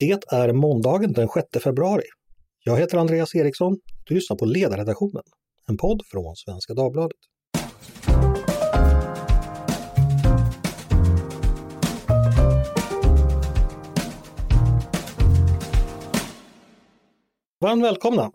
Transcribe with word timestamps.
Det 0.00 0.32
är 0.32 0.52
måndagen 0.52 1.12
den 1.12 1.28
6 1.28 1.64
februari. 1.64 2.02
Jag 2.64 2.78
heter 2.78 2.98
Andreas 2.98 3.34
Eriksson 3.34 3.72
och 3.72 3.80
du 4.06 4.14
lyssnar 4.14 4.36
på 4.36 4.44
Ledarredaktionen, 4.44 5.22
en 5.68 5.76
podd 5.76 6.02
från 6.06 6.36
Svenska 6.36 6.74
Dagbladet. 6.74 7.16
Varmt 17.60 17.84
välkomna! 17.84 18.30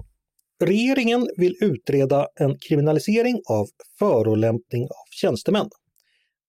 Regeringen 0.63 1.27
vill 1.37 1.55
utreda 1.61 2.27
en 2.39 2.57
kriminalisering 2.59 3.41
av 3.49 3.67
förolämpning 3.99 4.83
av 4.83 5.05
tjänstemän. 5.11 5.69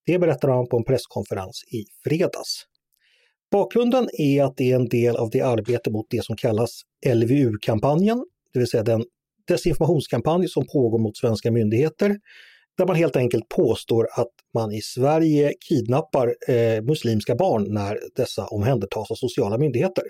Det 0.07 0.19
berättar 0.19 0.49
han 0.49 0.69
på 0.69 0.77
en 0.77 0.85
presskonferens 0.85 1.65
i 1.73 1.85
fredags. 2.05 2.67
Bakgrunden 3.51 4.09
är 4.13 4.45
att 4.45 4.57
det 4.57 4.71
är 4.71 4.77
en 4.77 4.89
del 4.89 5.17
av 5.17 5.31
det 5.31 5.41
arbete 5.41 5.91
mot 5.91 6.07
det 6.11 6.25
som 6.25 6.37
kallas 6.37 6.83
LVU-kampanjen, 7.07 8.25
det 8.53 8.59
vill 8.59 8.69
säga 8.69 8.83
den 8.83 9.05
desinformationskampanj 9.49 10.49
som 10.49 10.67
pågår 10.67 10.99
mot 10.99 11.17
svenska 11.17 11.51
myndigheter, 11.51 12.17
där 12.79 12.87
man 12.87 12.97
helt 12.97 13.17
enkelt 13.17 13.49
påstår 13.49 14.09
att 14.13 14.33
man 14.55 14.73
i 14.73 14.81
Sverige 14.81 15.53
kidnappar 15.69 16.35
eh, 16.49 16.83
muslimska 16.83 17.35
barn 17.35 17.67
när 17.69 17.99
dessa 18.17 18.47
omhändertas 18.47 19.11
av 19.11 19.15
sociala 19.15 19.59
myndigheter. 19.59 20.05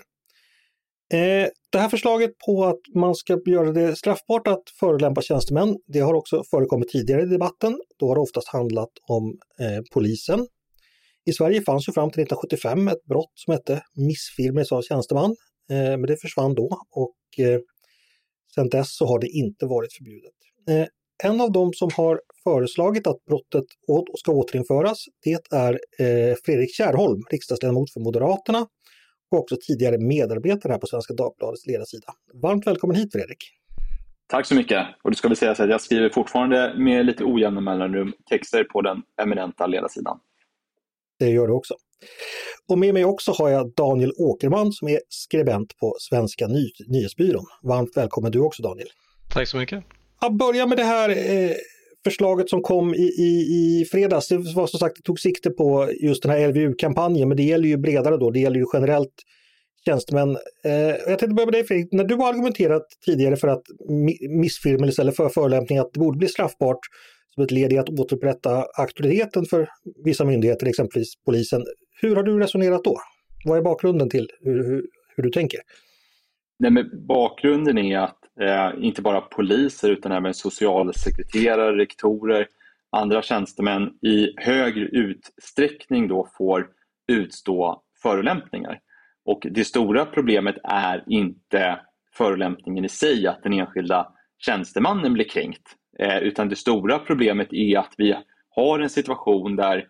Eh, 1.13 1.47
det 1.71 1.77
här 1.77 1.89
förslaget 1.89 2.31
på 2.45 2.65
att 2.65 2.79
man 2.95 3.15
ska 3.15 3.39
göra 3.45 3.71
det 3.71 3.95
straffbart 3.95 4.47
att 4.47 4.63
förolämpa 4.79 5.21
tjänstemän, 5.21 5.77
det 5.87 5.99
har 5.99 6.13
också 6.13 6.43
förekommit 6.51 6.89
tidigare 6.89 7.21
i 7.21 7.25
debatten. 7.25 7.79
Då 7.99 8.07
har 8.07 8.15
det 8.15 8.21
oftast 8.21 8.47
handlat 8.47 8.91
om 9.07 9.37
eh, 9.59 9.83
polisen. 9.93 10.47
I 11.27 11.33
Sverige 11.33 11.61
fanns 11.61 11.89
ju 11.89 11.93
fram 11.93 12.11
till 12.11 12.23
1975 12.23 12.87
ett 12.87 13.05
brott 13.05 13.31
som 13.35 13.51
hette 13.53 13.83
missfirmelse 13.95 14.75
av 14.75 14.81
tjänsteman, 14.81 15.35
eh, 15.71 15.77
men 15.77 16.01
det 16.01 16.21
försvann 16.21 16.55
då 16.55 16.69
och 16.91 17.45
eh, 17.45 17.59
sedan 18.55 18.69
dess 18.69 18.97
så 18.97 19.05
har 19.05 19.19
det 19.19 19.27
inte 19.27 19.65
varit 19.65 19.93
förbjudet. 19.93 20.33
Eh, 20.69 20.87
en 21.23 21.41
av 21.41 21.51
dem 21.51 21.73
som 21.73 21.89
har 21.97 22.21
föreslagit 22.43 23.07
att 23.07 23.25
brottet 23.25 23.65
ska 24.17 24.31
återinföras, 24.31 25.05
det 25.23 25.39
är 25.51 25.73
eh, 25.73 26.35
Fredrik 26.45 26.75
Kärrholm, 26.75 27.21
riksdagsledamot 27.31 27.93
för 27.93 27.99
Moderaterna 27.99 28.67
och 29.31 29.39
också 29.39 29.55
tidigare 29.67 29.97
medarbetare 29.97 30.71
här 30.71 30.79
på 30.79 30.87
Svenska 30.87 31.13
Dagbladets 31.13 31.67
ledarsida. 31.67 32.13
Varmt 32.33 32.67
välkommen 32.67 32.95
hit 32.95 33.11
Fredrik! 33.11 33.43
Tack 34.27 34.45
så 34.45 34.55
mycket! 34.55 34.87
Och 35.03 35.11
det 35.11 35.17
ska 35.17 35.27
väl 35.27 35.37
sägas 35.37 35.59
att 35.59 35.69
jag 35.69 35.81
skriver 35.81 36.09
fortfarande 36.09 36.73
med 36.77 37.05
lite 37.05 37.23
ojämna 37.23 37.61
mellanrum 37.61 38.13
texter 38.29 38.63
på 38.63 38.81
den 38.81 39.01
eminenta 39.21 39.67
ledarsidan. 39.67 40.19
Det 41.19 41.29
gör 41.29 41.47
du 41.47 41.53
också. 41.53 41.73
Och 42.69 42.77
med 42.77 42.93
mig 42.93 43.05
också 43.05 43.31
har 43.31 43.49
jag 43.49 43.73
Daniel 43.73 44.13
Åkerman 44.17 44.71
som 44.71 44.87
är 44.87 44.99
skribent 45.09 45.77
på 45.77 45.95
Svenska 45.99 46.47
Ny 46.47 46.71
nyhetsbyrån. 46.87 47.45
Varmt 47.63 47.97
välkommen 47.97 48.31
du 48.31 48.39
också 48.39 48.63
Daniel! 48.63 48.87
Tack 49.29 49.47
så 49.47 49.57
mycket! 49.57 49.83
Jag 50.21 50.37
börjar 50.37 50.67
med 50.67 50.77
det 50.77 50.83
här 50.83 51.09
eh, 51.09 51.51
förslaget 52.03 52.49
som 52.49 52.61
kom 52.61 52.93
i, 52.93 53.07
i, 53.17 53.81
i 53.81 53.85
fredags, 53.91 54.27
det 54.27 54.37
var 54.37 54.67
som 54.67 54.79
sagt, 54.79 54.95
det 54.95 55.01
tog 55.01 55.19
sikte 55.19 55.49
på 55.49 55.91
just 56.01 56.23
den 56.23 56.31
här 56.31 56.47
LVU-kampanjen, 56.47 57.27
men 57.27 57.37
det 57.37 57.43
gäller 57.43 57.67
ju 57.67 57.77
bredare 57.77 58.17
då, 58.17 58.31
det 58.31 58.39
gäller 58.39 58.59
ju 58.59 58.65
generellt 58.73 59.13
tjänstemän. 59.85 60.37
Eh, 60.65 60.71
jag 61.07 61.19
tänkte 61.19 61.27
börja 61.27 61.45
med 61.45 61.53
dig 61.53 61.63
Fredrik, 61.63 61.91
när 61.91 62.03
du 62.03 62.15
har 62.15 62.29
argumenterat 62.29 62.83
tidigare 63.05 63.35
för 63.37 63.47
att 63.47 63.63
missfirmelse 64.29 65.01
eller 65.01 65.11
för 65.11 65.29
förolämpning, 65.29 65.77
att 65.77 65.93
det 65.93 65.99
borde 65.99 66.17
bli 66.17 66.27
straffbart 66.27 66.79
som 67.37 67.43
ett 67.43 67.51
led 67.51 67.73
i 67.73 67.77
att 67.77 67.89
återupprätta 67.89 68.65
auktoriteten 68.77 69.45
för 69.45 69.69
vissa 70.05 70.25
myndigheter, 70.25 70.67
exempelvis 70.67 71.13
polisen. 71.25 71.65
Hur 72.01 72.15
har 72.15 72.23
du 72.23 72.39
resonerat 72.39 72.83
då? 72.83 72.97
Vad 73.45 73.57
är 73.57 73.61
bakgrunden 73.61 74.09
till 74.09 74.27
hur, 74.41 74.63
hur, 74.63 74.87
hur 75.15 75.23
du 75.23 75.29
tänker? 75.29 75.59
Nej, 76.59 76.71
men 76.71 77.07
bakgrunden 77.07 77.77
är 77.77 77.97
att 77.99 78.17
eh, 78.41 78.85
inte 78.85 79.01
bara 79.01 79.21
poliser 79.21 79.89
utan 79.89 80.11
även 80.11 80.33
socialsekreterare, 80.33 81.77
rektorer, 81.77 82.47
andra 82.89 83.21
tjänstemän 83.21 83.89
i 84.01 84.33
högre 84.37 84.85
utsträckning 84.85 86.07
då 86.07 86.29
får 86.37 86.67
utstå 87.07 87.81
förolämpningar. 88.01 88.79
Och 89.25 89.47
det 89.51 89.63
stora 89.63 90.05
problemet 90.05 90.55
är 90.63 91.03
inte 91.07 91.79
förolämpningen 92.13 92.85
i 92.85 92.89
sig, 92.89 93.27
att 93.27 93.43
den 93.43 93.53
enskilda 93.53 94.13
tjänstemannen 94.37 95.13
blir 95.13 95.29
kränkt, 95.29 95.75
Eh, 95.99 96.17
utan 96.17 96.49
det 96.49 96.55
stora 96.55 96.99
problemet 96.99 97.53
är 97.53 97.77
att 97.79 97.93
vi 97.97 98.15
har 98.49 98.79
en 98.79 98.89
situation 98.89 99.55
där 99.55 99.87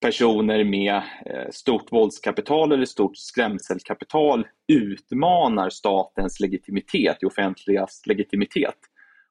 personer 0.00 0.64
med 0.64 0.94
eh, 1.26 1.50
stort 1.50 1.92
våldskapital 1.92 2.72
eller 2.72 2.84
stort 2.84 3.16
skrämselkapital 3.16 4.46
utmanar 4.68 5.70
statens 5.70 6.40
legitimitet, 6.40 7.16
det 7.20 7.26
offentligas 7.26 8.02
legitimitet. 8.06 8.78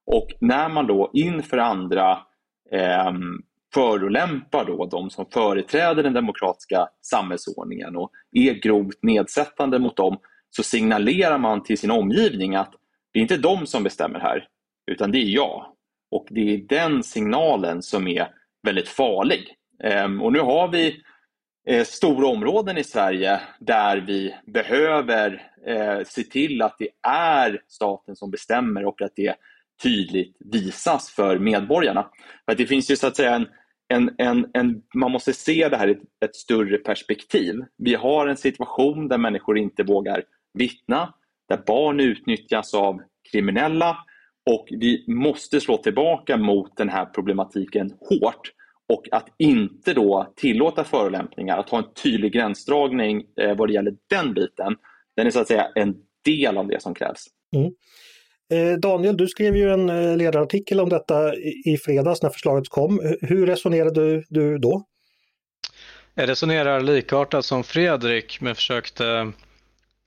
Och 0.06 0.28
när 0.40 0.70
man 0.70 0.88
då 0.88 1.12
inför 1.14 1.58
andra 1.58 2.12
eh, 2.72 3.12
förolämpar 3.74 4.66
då 4.66 4.86
de 4.86 5.10
som 5.10 5.26
företräder 5.26 6.04
den 6.04 6.14
demokratiska 6.14 6.88
samhällsordningen 7.02 7.96
och 7.96 8.12
är 8.32 8.54
grovt 8.54 9.00
nedsättande 9.02 9.80
mot 9.80 9.98
dem 9.98 10.18
så 10.50 10.64
signalerar 10.64 11.38
man 11.38 11.64
till 11.64 11.78
sin 11.78 11.92
omgivning 11.92 12.56
att 12.56 12.74
det 13.14 13.20
är 13.20 13.22
inte 13.22 13.38
de 13.38 13.68
som 13.68 13.84
bestämmer 13.84 14.20
här, 14.20 14.48
utan 14.92 15.12
det 15.12 15.18
är 15.18 15.30
jag. 15.30 15.66
Och 16.12 16.28
det 16.30 16.54
är 16.54 16.58
den 16.58 17.04
signalen 17.04 17.82
som 17.82 18.08
är 18.08 18.28
väldigt 18.64 18.90
farlig. 18.90 19.56
Ehm, 19.84 20.22
och 20.22 20.34
nu 20.34 20.40
har 20.40 20.68
vi 20.68 21.02
eh, 21.68 21.86
stora 21.86 22.28
områden 22.28 22.78
i 22.78 22.84
Sverige 22.84 23.42
där 23.60 23.98
vi 23.98 24.36
behöver 24.46 25.52
eh, 25.68 26.00
se 26.06 26.24
till 26.24 26.62
att 26.62 26.76
det 26.80 26.90
är 27.08 27.62
staten 27.68 28.16
som 28.16 28.32
bestämmer 28.32 28.86
och 28.86 29.02
att 29.02 29.16
det 29.16 29.36
tydligt 29.84 30.38
visas 30.40 31.12
för 31.12 31.40
medborgarna. 31.40 32.10
För 32.46 32.56
det 32.56 32.66
finns 32.66 32.92
ju 32.92 32.96
så 32.96 33.08
att 33.08 33.16
säga 33.16 33.36
en, 33.36 33.48
en, 33.88 34.16
en, 34.18 34.50
en, 34.54 34.82
man 34.94 35.12
måste 35.12 35.34
se 35.34 35.70
det 35.70 35.78
här 35.78 35.88
i 35.88 35.92
ett, 35.92 36.02
ett 36.26 36.36
större 36.36 36.78
perspektiv. 36.78 37.56
Vi 37.78 37.96
har 37.96 38.28
en 38.28 38.38
situation 38.38 39.08
där 39.08 39.18
människor 39.18 39.58
inte 39.58 39.84
vågar 39.84 40.24
vittna, 40.54 41.14
där 41.50 41.58
barn 41.58 42.00
utnyttjas 42.00 42.74
av 42.74 43.02
kriminella 43.32 43.98
och 44.50 44.68
vi 44.70 45.06
måste 45.08 45.62
slå 45.62 45.78
tillbaka 45.78 46.38
mot 46.38 46.78
den 46.78 46.90
här 46.90 47.06
problematiken 47.06 47.94
hårt 48.00 48.52
och 48.94 49.08
att 49.12 49.28
inte 49.38 49.94
då 49.94 50.34
tillåta 50.36 50.84
förolämpningar, 50.84 51.58
att 51.58 51.70
ha 51.70 51.78
en 51.78 51.94
tydlig 52.04 52.34
gränsdragning 52.34 53.24
eh, 53.42 53.58
vad 53.58 53.70
det 53.70 53.74
gäller 53.74 53.94
den 54.10 54.34
biten, 54.34 54.76
den 55.16 55.28
är 55.28 55.32
så 55.32 55.40
att 55.40 55.48
säga 55.48 55.68
en 55.76 55.96
del 56.26 56.58
av 56.58 56.68
det 56.68 56.82
som 56.82 56.94
krävs. 56.94 57.28
Mm. 57.56 57.72
Eh, 58.52 58.78
Daniel, 58.78 59.18
du 59.18 59.28
skrev 59.28 59.56
ju 59.56 59.74
en 59.74 59.90
eh, 59.90 60.18
ledarartikel 60.18 60.80
om 60.80 60.90
detta 60.90 61.36
i 61.66 61.78
fredags 61.86 62.22
när 62.22 62.30
förslaget 62.30 62.70
kom. 62.70 63.18
Hur 63.22 63.46
resonerade 63.46 64.24
du 64.30 64.58
då? 64.58 64.84
Jag 66.14 66.30
resonerar 66.30 66.82
likartat 66.82 67.46
som 67.46 67.64
Fredrik 67.64 68.42
men 68.42 68.56
försökte 68.56 69.32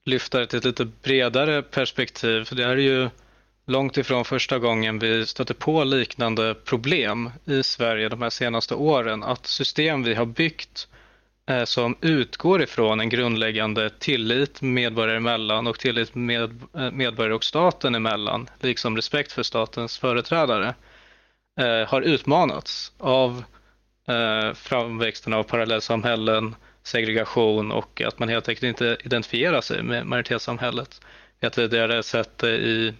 lyfta 0.05 0.39
det 0.39 0.47
till 0.47 0.59
ett 0.59 0.65
lite 0.65 0.85
bredare 1.03 1.63
perspektiv. 1.63 2.45
För 2.45 2.57
det 2.57 2.65
här 2.65 2.77
är 2.77 2.77
ju 2.77 3.09
långt 3.67 3.97
ifrån 3.97 4.25
första 4.25 4.59
gången 4.59 4.99
vi 4.99 5.27
stöter 5.27 5.55
på 5.55 5.85
liknande 5.85 6.55
problem 6.55 7.31
i 7.45 7.63
Sverige 7.63 8.09
de 8.09 8.23
här 8.23 8.31
senaste 8.31 8.75
åren. 8.75 9.23
Att 9.23 9.47
system 9.47 10.03
vi 10.03 10.15
har 10.15 10.27
byggt 10.27 10.89
eh, 11.47 11.65
som 11.65 11.97
utgår 12.01 12.63
ifrån 12.63 13.01
en 13.01 13.09
grundläggande 13.09 13.91
tillit 13.91 14.63
medborgare 14.63 15.17
emellan 15.17 15.67
och 15.67 15.79
tillit 15.79 16.15
med, 16.15 16.63
eh, 16.77 16.91
medborgare 16.91 17.35
och 17.35 17.45
staten 17.45 17.95
emellan, 17.95 18.49
liksom 18.61 18.97
respekt 18.97 19.33
för 19.33 19.43
statens 19.43 19.99
företrädare, 19.99 20.75
eh, 21.61 21.89
har 21.89 22.03
utmanats 22.03 22.93
av 22.99 23.45
eh, 24.09 24.55
framväxten 24.55 25.33
av 25.33 25.43
parallellsamhällen, 25.43 26.55
segregation 26.83 27.73
och 27.73 28.03
att 28.03 28.19
man 28.19 28.29
helt 28.29 28.49
enkelt 28.49 28.69
inte 28.69 28.97
identifierar 29.05 29.61
sig 29.61 29.83
med 29.83 30.07
majoritetssamhället. 30.07 31.01
Vi 31.41 31.47
har 31.47 31.51
tidigare 31.51 32.03
sett 32.03 32.39
det 32.39 32.57
i 32.57 32.95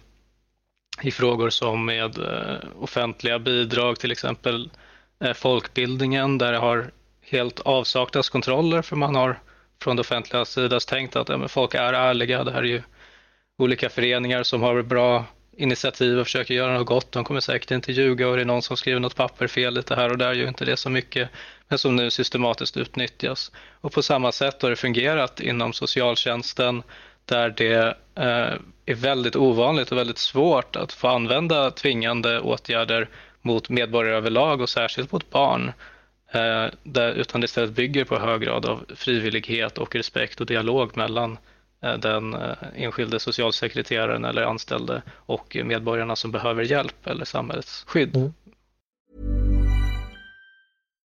i 1.01 1.11
frågor 1.11 1.49
som 1.49 1.85
med 1.85 2.17
eh, 2.17 2.57
offentliga 2.79 3.39
bidrag, 3.39 3.99
till 3.99 4.11
exempel 4.11 4.69
eh, 5.23 5.33
folkbildningen, 5.33 6.37
där 6.37 6.51
det 6.51 6.57
har 6.57 6.91
helt 7.21 7.59
avsaknats 7.59 8.29
kontroller 8.29 8.81
för 8.81 8.95
man 8.95 9.15
har 9.15 9.39
från 9.81 9.95
det 9.95 9.99
offentliga 9.99 10.45
sidan 10.45 10.79
tänkt 10.79 11.15
att 11.15 11.29
ja, 11.29 11.47
folk 11.47 11.73
är 11.73 11.93
ärliga. 11.93 12.43
Det 12.43 12.51
här 12.51 12.59
är 12.59 12.67
ju 12.67 12.81
olika 13.57 13.89
föreningar 13.89 14.43
som 14.43 14.61
har 14.61 14.81
bra 14.81 15.25
initiativ 15.57 16.19
och 16.19 16.25
försöker 16.25 16.53
göra 16.53 16.73
något 16.73 16.87
gott. 16.87 17.11
De 17.11 17.23
kommer 17.23 17.39
säkert 17.39 17.71
inte 17.71 17.91
ljuga 17.91 18.27
och 18.27 18.35
det 18.35 18.41
är 18.41 18.45
någon 18.45 18.61
som 18.61 18.77
skriver 18.77 18.99
något 18.99 19.15
papper 19.15 19.47
fel 19.47 19.73
lite 19.73 19.95
här 19.95 20.11
och 20.11 20.17
där 20.17 20.33
gör 20.33 20.47
inte 20.47 20.65
det 20.65 20.77
så 20.77 20.89
mycket, 20.89 21.29
men 21.67 21.77
som 21.77 21.95
nu 21.95 22.09
systematiskt 22.09 22.77
utnyttjas. 22.77 23.51
Och 23.81 23.91
på 23.91 24.01
samma 24.01 24.31
sätt 24.31 24.61
har 24.61 24.69
det 24.69 24.75
fungerat 24.75 25.39
inom 25.39 25.73
socialtjänsten 25.73 26.83
där 27.25 27.49
det 27.49 27.97
Eh, 28.15 28.53
är 28.85 28.95
väldigt 28.95 29.35
ovanligt 29.35 29.91
och 29.91 29.97
väldigt 29.97 30.17
svårt 30.17 30.75
att 30.75 30.93
få 30.93 31.07
använda 31.07 31.71
tvingande 31.71 32.39
åtgärder 32.39 33.09
mot 33.41 33.69
medborgare 33.69 34.17
överlag 34.17 34.61
och 34.61 34.69
särskilt 34.69 35.11
mot 35.11 35.29
barn. 35.29 35.71
Eh, 36.31 36.65
där, 36.83 37.13
utan 37.13 37.41
det 37.41 37.45
istället 37.45 37.71
bygger 37.71 38.05
på 38.05 38.19
hög 38.19 38.41
grad 38.41 38.65
av 38.65 38.85
frivillighet 38.95 39.77
och 39.77 39.95
respekt 39.95 40.41
och 40.41 40.47
dialog 40.47 40.97
mellan 40.97 41.37
eh, 41.81 41.97
den 41.97 42.35
enskilde 42.75 43.19
socialsekreteraren 43.19 44.25
eller 44.25 44.41
anställde 44.41 45.01
och 45.15 45.57
medborgarna 45.63 46.15
som 46.15 46.31
behöver 46.31 46.63
hjälp 46.63 47.07
eller 47.07 47.25
samhällets 47.25 47.83
skydd. 47.87 48.15
Mm. 48.15 48.33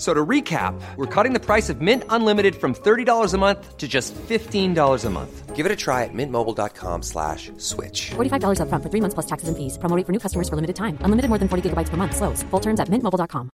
So 0.00 0.14
to 0.14 0.24
recap, 0.24 0.80
we're 0.96 1.14
cutting 1.14 1.34
the 1.34 1.44
price 1.44 1.68
of 1.68 1.82
Mint 1.82 2.04
Unlimited 2.08 2.56
from 2.56 2.74
$30 2.74 3.34
a 3.34 3.38
month 3.38 3.76
to 3.76 3.86
just 3.86 4.14
$15 4.14 5.04
a 5.04 5.10
month. 5.10 5.54
Give 5.54 5.66
it 5.66 5.72
a 5.72 5.76
try 5.76 6.04
at 6.04 6.14
mintmobile.com 6.14 7.02
slash 7.02 7.52
switch. 7.58 8.12
$45 8.12 8.62
up 8.62 8.70
front 8.70 8.82
for 8.82 8.88
three 8.88 9.02
months 9.02 9.12
plus 9.12 9.26
taxes 9.26 9.48
and 9.50 9.58
fees. 9.58 9.76
Promoting 9.76 10.06
for 10.06 10.12
new 10.12 10.18
customers 10.18 10.48
for 10.48 10.56
limited 10.56 10.76
time. 10.76 10.96
Unlimited 11.04 11.28
more 11.28 11.38
than 11.38 11.48
40 11.48 11.68
gigabytes 11.68 11.90
per 11.90 11.98
month. 11.98 12.16
Slows. 12.16 12.42
Full 12.44 12.60
terms 12.60 12.80
at 12.80 12.88
mintmobile.com. 12.88 13.50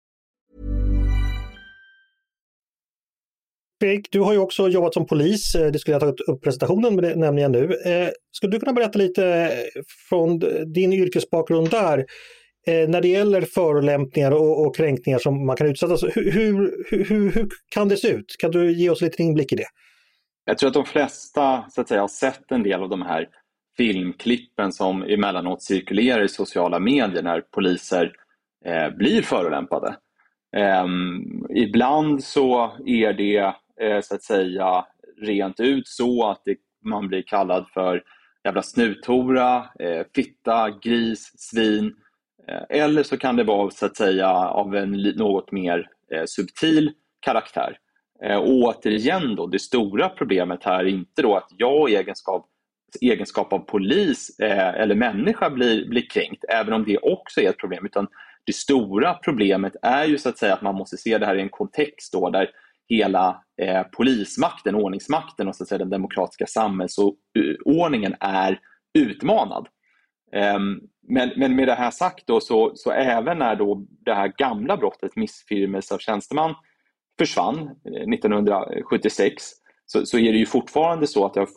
Fredrik, 3.79 4.11
du 4.11 4.19
har 4.19 4.33
ju 4.33 4.39
också 4.39 4.69
jobbat 4.69 4.93
som 4.93 5.05
polis. 5.05 5.55
Eh, 5.55 5.71
det 5.71 5.79
skulle 5.79 5.95
jag 5.95 5.99
ha 5.99 6.07
tagit 6.07 6.27
upp 6.27 6.43
presentationen, 6.43 6.95
men 6.95 7.03
det 7.03 7.15
nämner 7.15 7.41
jag 7.41 7.51
nu. 7.51 7.73
Eh, 7.85 8.09
skulle 8.31 8.51
du 8.51 8.59
kunna 8.59 8.73
berätta 8.73 8.99
lite 8.99 9.51
från 10.09 10.39
din 10.73 10.93
yrkesbakgrund 10.93 11.69
där? 11.69 12.05
Eh, 12.65 12.89
när 12.89 13.01
det 13.01 13.07
gäller 13.07 13.41
förolämpningar 13.41 14.31
och, 14.31 14.65
och, 14.65 14.75
kränkningar 14.75 15.19
som 15.19 15.45
man 15.45 15.55
kan 15.55 15.67
utsättas 15.67 16.01
för, 16.01 16.11
hur, 16.15 16.31
hur, 16.89 17.05
hur, 17.05 17.31
hur, 17.31 17.49
kan 17.69 17.87
det 17.87 17.97
se 17.97 18.07
ut? 18.07 18.35
Kan 18.39 18.51
du 18.51 18.71
ge 18.71 18.89
oss 18.89 19.01
lite 19.01 19.23
inblick 19.23 19.53
i 19.53 19.55
det? 19.55 19.67
Jag 20.45 20.57
tror 20.57 20.67
att 20.67 20.73
de 20.73 20.85
flesta 20.85 21.65
så 21.69 21.81
att 21.81 21.87
säga, 21.87 22.01
har 22.01 22.07
sett 22.07 22.51
en 22.51 22.63
del 22.63 22.81
av 22.83 22.89
de 22.89 23.01
här 23.01 23.29
filmklippen 23.77 24.71
som 24.71 25.03
emellanåt 25.03 25.63
cirkulerar 25.63 26.23
i 26.23 26.29
sociala 26.29 26.79
medier 26.79 27.23
när 27.23 27.41
poliser 27.41 28.11
eh, 28.65 28.89
blir 28.89 29.21
förolämpade. 29.21 29.95
Eh, 30.55 30.85
ibland 31.55 32.23
så 32.23 32.71
är 32.85 33.13
det 33.13 33.53
eh, 33.81 34.01
så 34.01 34.15
att 34.15 34.23
säga 34.23 34.85
rent 35.21 35.59
ut 35.59 35.87
så 35.87 36.29
att 36.29 36.41
det, 36.45 36.57
man 36.85 37.07
blir 37.07 37.21
kallad 37.21 37.65
för 37.73 38.03
jävla 38.43 38.61
snuthora, 38.61 39.65
eh, 39.79 40.05
fitta, 40.15 40.69
gris, 40.69 41.31
svin 41.37 41.93
Eh, 41.93 42.02
Eh, 42.47 42.81
eller 42.81 43.03
så 43.03 43.17
kan 43.17 43.35
det 43.35 43.43
vara 43.43 43.71
så 43.71 43.85
att 43.85 43.97
säga 43.97 44.29
av 44.29 44.75
en 44.75 44.91
något 44.91 45.51
mer 45.51 45.89
eh, 46.13 46.23
subtil 46.25 46.91
karaktär. 47.19 47.77
Eh, 48.23 48.37
och 48.37 48.49
återigen 48.49 49.35
då, 49.35 49.47
det 49.47 49.59
stora 49.59 50.09
problemet 50.09 50.63
här 50.63 50.79
är 50.79 50.87
inte 50.87 51.21
då 51.21 51.35
att 51.35 51.49
jag 51.57 51.89
i 51.89 51.95
egenskap, 51.95 52.45
egenskap 53.01 53.53
av 53.53 53.59
polis 53.59 54.39
eller 54.39 54.95
människa 54.95 55.49
blir, 55.49 55.89
blir 55.89 56.09
kränkt, 56.09 56.43
även 56.49 56.73
om 56.73 56.85
det 56.85 56.97
också 56.97 57.41
är 57.41 57.49
ett 57.49 57.57
problem, 57.57 57.85
utan 57.85 58.07
det 58.45 58.53
stora 58.53 59.13
problemet 59.13 59.75
är 59.81 60.05
ju 60.05 60.17
så 60.17 60.29
att 60.29 60.37
säga 60.37 60.53
att 60.53 60.61
man 60.61 60.75
måste 60.75 60.97
se 60.97 61.17
det 61.17 61.25
här 61.25 61.35
i 61.35 61.41
en 61.41 61.49
kontext 61.49 62.13
då 62.13 62.29
där 62.29 62.49
hela 62.89 63.43
eh, 63.61 63.83
polismakten, 63.83 64.75
ordningsmakten 64.75 65.47
och 65.47 65.55
så 65.55 65.63
att 65.63 65.69
säga, 65.69 65.79
den 65.79 65.89
demokratiska 65.89 66.47
samhällsordningen 66.47 68.15
är 68.19 68.59
utmanad. 68.93 69.67
Ehm, 70.33 70.79
men, 71.07 71.31
men 71.35 71.55
med 71.55 71.67
det 71.67 71.73
här 71.73 71.91
sagt 71.91 72.27
då, 72.27 72.39
så, 72.39 72.71
så 72.75 72.91
även 72.91 73.39
när 73.39 73.55
då 73.55 73.85
det 74.05 74.13
här 74.13 74.27
gamla 74.37 74.77
brottet 74.77 75.15
missfirmelse 75.15 75.93
av 75.93 75.97
tjänsteman 75.97 76.55
försvann 77.17 77.57
eh, 77.59 78.13
1976 78.13 79.43
så, 79.85 80.05
så, 80.05 80.17
är 80.17 80.31
det 80.31 80.37
ju 80.37 80.45
fortfarande 80.45 81.07
så 81.07 81.25
att 81.25 81.33
det 81.33 81.47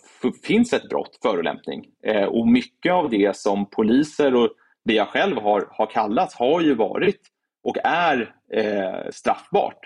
finns 0.45 0.73
ett 0.73 0.89
brott, 0.89 1.19
förolämpning. 1.23 1.85
Eh, 2.07 2.25
och 2.25 2.49
mycket 2.49 2.93
av 2.93 3.11
det 3.11 3.37
som 3.37 3.71
poliser 3.71 4.35
och 4.35 4.51
det 4.85 4.95
jag 4.95 5.09
själv 5.09 5.37
har, 5.37 5.69
har 5.71 5.87
kallats 5.87 6.35
har 6.35 6.61
ju 6.61 6.75
varit 6.75 7.21
och 7.63 7.77
är 7.85 8.35
eh, 8.53 9.11
straffbart. 9.11 9.79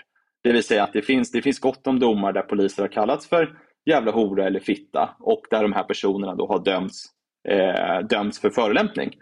Det 0.43 0.51
vill 0.51 0.63
säga 0.63 0.83
att 0.83 0.93
det 0.93 1.01
finns, 1.01 1.31
det 1.31 1.41
finns 1.41 1.59
gott 1.59 1.87
om 1.87 1.99
domar 1.99 2.33
där 2.33 2.41
poliser 2.41 2.83
har 2.83 2.89
kallats 2.89 3.29
för 3.29 3.57
jävla 3.85 4.11
hora 4.11 4.47
eller 4.47 4.59
fitta 4.59 5.15
och 5.19 5.41
där 5.49 5.61
de 5.61 5.73
här 5.73 5.83
personerna 5.83 6.35
då 6.35 6.47
har 6.47 6.59
dömts, 6.59 7.05
eh, 7.49 8.07
dömts 8.07 8.39
för 8.39 8.49
förolämpning. 8.49 9.15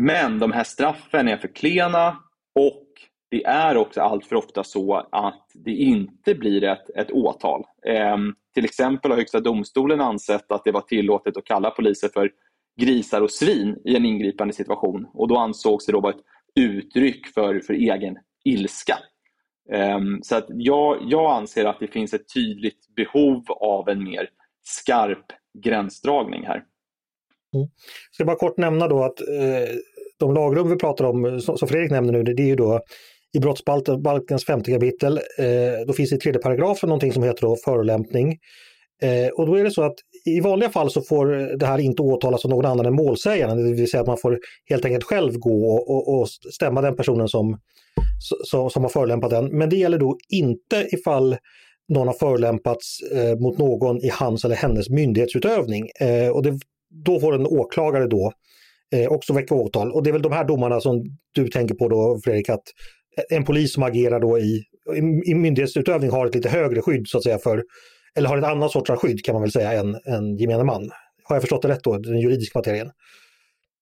Men 0.00 0.38
de 0.38 0.52
här 0.52 0.64
straffen 0.64 1.28
är 1.28 1.36
för 1.36 1.48
klena 1.48 2.16
och 2.54 2.84
det 3.30 3.44
är 3.44 3.76
också 3.76 4.00
allt 4.00 4.26
för 4.26 4.36
ofta 4.36 4.64
så 4.64 5.08
att 5.12 5.50
det 5.54 5.70
inte 5.70 6.34
blir 6.34 6.64
ett, 6.64 6.90
ett 6.90 7.10
åtal. 7.10 7.64
Eh, 7.86 8.16
till 8.54 8.64
exempel 8.64 9.10
har 9.10 9.18
Högsta 9.18 9.40
domstolen 9.40 10.00
ansett 10.00 10.52
att 10.52 10.64
det 10.64 10.72
var 10.72 10.80
tillåtet 10.80 11.36
att 11.36 11.44
kalla 11.44 11.70
poliser 11.70 12.08
för 12.08 12.30
grisar 12.80 13.20
och 13.20 13.30
svin 13.30 13.76
i 13.84 13.96
en 13.96 14.04
ingripande 14.04 14.54
situation 14.54 15.06
och 15.12 15.28
då 15.28 15.36
ansågs 15.36 15.86
det 15.86 15.92
då 15.92 16.00
vara 16.00 16.14
ett 16.14 16.24
uttryck 16.60 17.26
för, 17.26 17.60
för 17.60 17.74
egen 17.74 18.18
ilska. 18.44 18.98
Eh, 19.72 20.00
så 20.22 20.36
att 20.36 20.46
jag, 20.48 20.98
jag 21.00 21.36
anser 21.36 21.64
att 21.64 21.80
det 21.80 21.88
finns 21.88 22.14
ett 22.14 22.34
tydligt 22.34 22.94
behov 22.96 23.44
av 23.48 23.88
en 23.88 24.04
mer 24.04 24.28
skarp 24.62 25.26
gränsdragning 25.58 26.46
här. 26.46 26.64
Mm. 27.54 27.68
Ska 28.12 28.20
jag 28.20 28.26
bara 28.26 28.36
kort 28.36 28.56
nämna 28.56 28.88
då 28.88 29.04
att 29.04 29.20
eh, 29.20 29.74
de 30.18 30.34
lagrum 30.34 30.70
vi 30.70 30.76
pratar 30.76 31.04
om, 31.04 31.24
eh, 31.24 31.38
som, 31.38 31.58
som 31.58 31.68
Fredrik 31.68 31.90
nämner 31.90 32.12
nu, 32.12 32.22
det, 32.22 32.34
det 32.34 32.42
är 32.42 32.46
ju 32.46 32.56
då 32.56 32.80
i 33.36 33.40
brottsbalkens 33.40 34.44
femte 34.44 34.72
kapitel, 34.72 35.20
eh, 35.38 35.86
då 35.86 35.92
finns 35.92 36.10
det 36.10 36.16
i 36.16 36.18
tredje 36.18 36.40
paragrafen 36.40 36.88
någonting 36.88 37.12
som 37.12 37.22
heter 37.22 37.42
då 37.42 37.56
förolämpning. 37.64 38.38
Eh, 39.02 39.28
och 39.28 39.46
då 39.46 39.54
är 39.54 39.64
det 39.64 39.70
så 39.70 39.82
att 39.82 39.94
i 40.24 40.40
vanliga 40.40 40.70
fall 40.70 40.90
så 40.90 41.02
får 41.02 41.56
det 41.58 41.66
här 41.66 41.78
inte 41.78 42.02
åtalas 42.02 42.44
av 42.44 42.50
någon 42.50 42.66
annan 42.66 42.86
än 42.86 42.94
målsägaren, 42.94 43.64
det 43.64 43.72
vill 43.72 43.90
säga 43.90 44.00
att 44.00 44.06
man 44.06 44.18
får 44.18 44.38
helt 44.70 44.84
enkelt 44.84 45.04
själv 45.04 45.32
gå 45.38 45.66
och, 45.66 45.90
och, 45.90 46.20
och 46.20 46.28
stämma 46.28 46.80
den 46.80 46.96
personen 46.96 47.28
som, 47.28 47.58
som, 48.44 48.70
som 48.70 48.82
har 48.82 48.90
förolämpat 48.90 49.30
den. 49.30 49.58
Men 49.58 49.70
det 49.70 49.76
gäller 49.76 49.98
då 49.98 50.16
inte 50.28 50.88
ifall 50.92 51.36
någon 51.88 52.06
har 52.06 52.14
förolämpats 52.14 53.00
eh, 53.12 53.38
mot 53.38 53.58
någon 53.58 53.96
i 54.04 54.08
hans 54.08 54.44
eller 54.44 54.56
hennes 54.56 54.90
myndighetsutövning. 54.90 55.88
Eh, 56.00 56.28
och 56.28 56.42
det, 56.42 56.58
då 57.04 57.20
får 57.20 57.34
en 57.34 57.46
åklagare 57.46 58.06
då 58.06 58.32
eh, 58.94 59.12
också 59.12 59.32
väcka 59.32 59.54
åtal. 59.54 59.92
Och 59.92 60.02
det 60.02 60.10
är 60.10 60.12
väl 60.12 60.22
de 60.22 60.32
här 60.32 60.44
domarna 60.44 60.80
som 60.80 61.04
du 61.34 61.48
tänker 61.48 61.74
på 61.74 61.88
då 61.88 62.20
Fredrik, 62.24 62.48
att 62.48 62.62
en 63.30 63.44
polis 63.44 63.74
som 63.74 63.82
agerar 63.82 64.20
då 64.20 64.38
i, 64.38 64.64
i, 64.94 65.30
i 65.30 65.34
myndighetsutövning 65.34 66.10
har 66.10 66.26
ett 66.26 66.34
lite 66.34 66.48
högre 66.48 66.82
skydd 66.82 67.08
så 67.08 67.18
att 67.18 67.24
säga 67.24 67.38
för, 67.38 67.62
eller 68.16 68.28
har 68.28 68.38
ett 68.38 68.44
annat 68.44 68.70
sorts 68.70 68.90
skydd 68.90 69.24
kan 69.24 69.34
man 69.34 69.42
väl 69.42 69.52
säga 69.52 69.72
än, 69.72 69.94
än 69.94 70.36
gemene 70.36 70.64
man. 70.64 70.90
Har 71.24 71.36
jag 71.36 71.42
förstått 71.42 71.62
det 71.62 71.68
rätt 71.68 71.84
då, 71.84 71.98
den 71.98 72.20
juridiska 72.20 72.58
materien? 72.58 72.90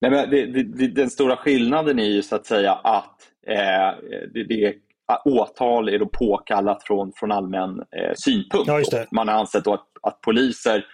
Nej, 0.00 0.10
men 0.10 0.30
det, 0.30 0.46
det, 0.46 0.88
den 0.88 1.10
stora 1.10 1.36
skillnaden 1.36 1.98
är 1.98 2.08
ju 2.08 2.22
så 2.22 2.36
att 2.36 2.46
säga 2.46 2.72
att 2.72 3.16
eh, 3.46 4.10
det, 4.34 4.44
det 4.48 4.74
åtal 5.24 5.88
är 5.88 5.98
då 5.98 6.06
påkallat 6.06 6.82
från, 6.82 7.12
från 7.16 7.32
allmän 7.32 7.70
eh, 7.70 8.12
synpunkt. 8.14 8.92
Ja, 8.92 9.04
Man 9.10 9.28
har 9.28 9.34
ansett 9.34 9.66
att, 9.66 9.86
att 10.02 10.20
poliser 10.20 10.84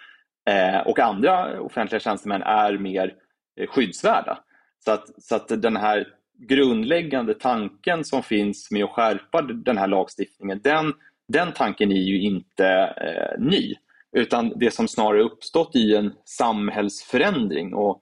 Eh, 0.49 0.79
och 0.79 0.99
andra 0.99 1.61
offentliga 1.61 1.99
tjänstemän 1.99 2.41
är 2.41 2.77
mer 2.77 3.13
eh, 3.59 3.67
skyddsvärda. 3.67 4.39
Så 4.85 4.91
att, 4.91 5.23
så 5.23 5.35
att 5.35 5.61
den 5.61 5.75
här 5.75 6.07
grundläggande 6.47 7.33
tanken 7.33 8.03
som 8.03 8.23
finns 8.23 8.71
med 8.71 8.83
att 8.83 8.89
skärpa 8.89 9.41
den 9.41 9.77
här 9.77 9.87
lagstiftningen, 9.87 10.61
den, 10.63 10.93
den 11.27 11.51
tanken 11.51 11.91
är 11.91 12.01
ju 12.01 12.21
inte 12.21 12.67
eh, 12.97 13.41
ny. 13.43 13.75
Utan 14.17 14.53
det 14.55 14.71
som 14.71 14.87
snarare 14.87 15.21
uppstått 15.21 15.75
i 15.75 15.95
en 15.95 16.13
samhällsförändring. 16.25 17.73
Och 17.73 18.01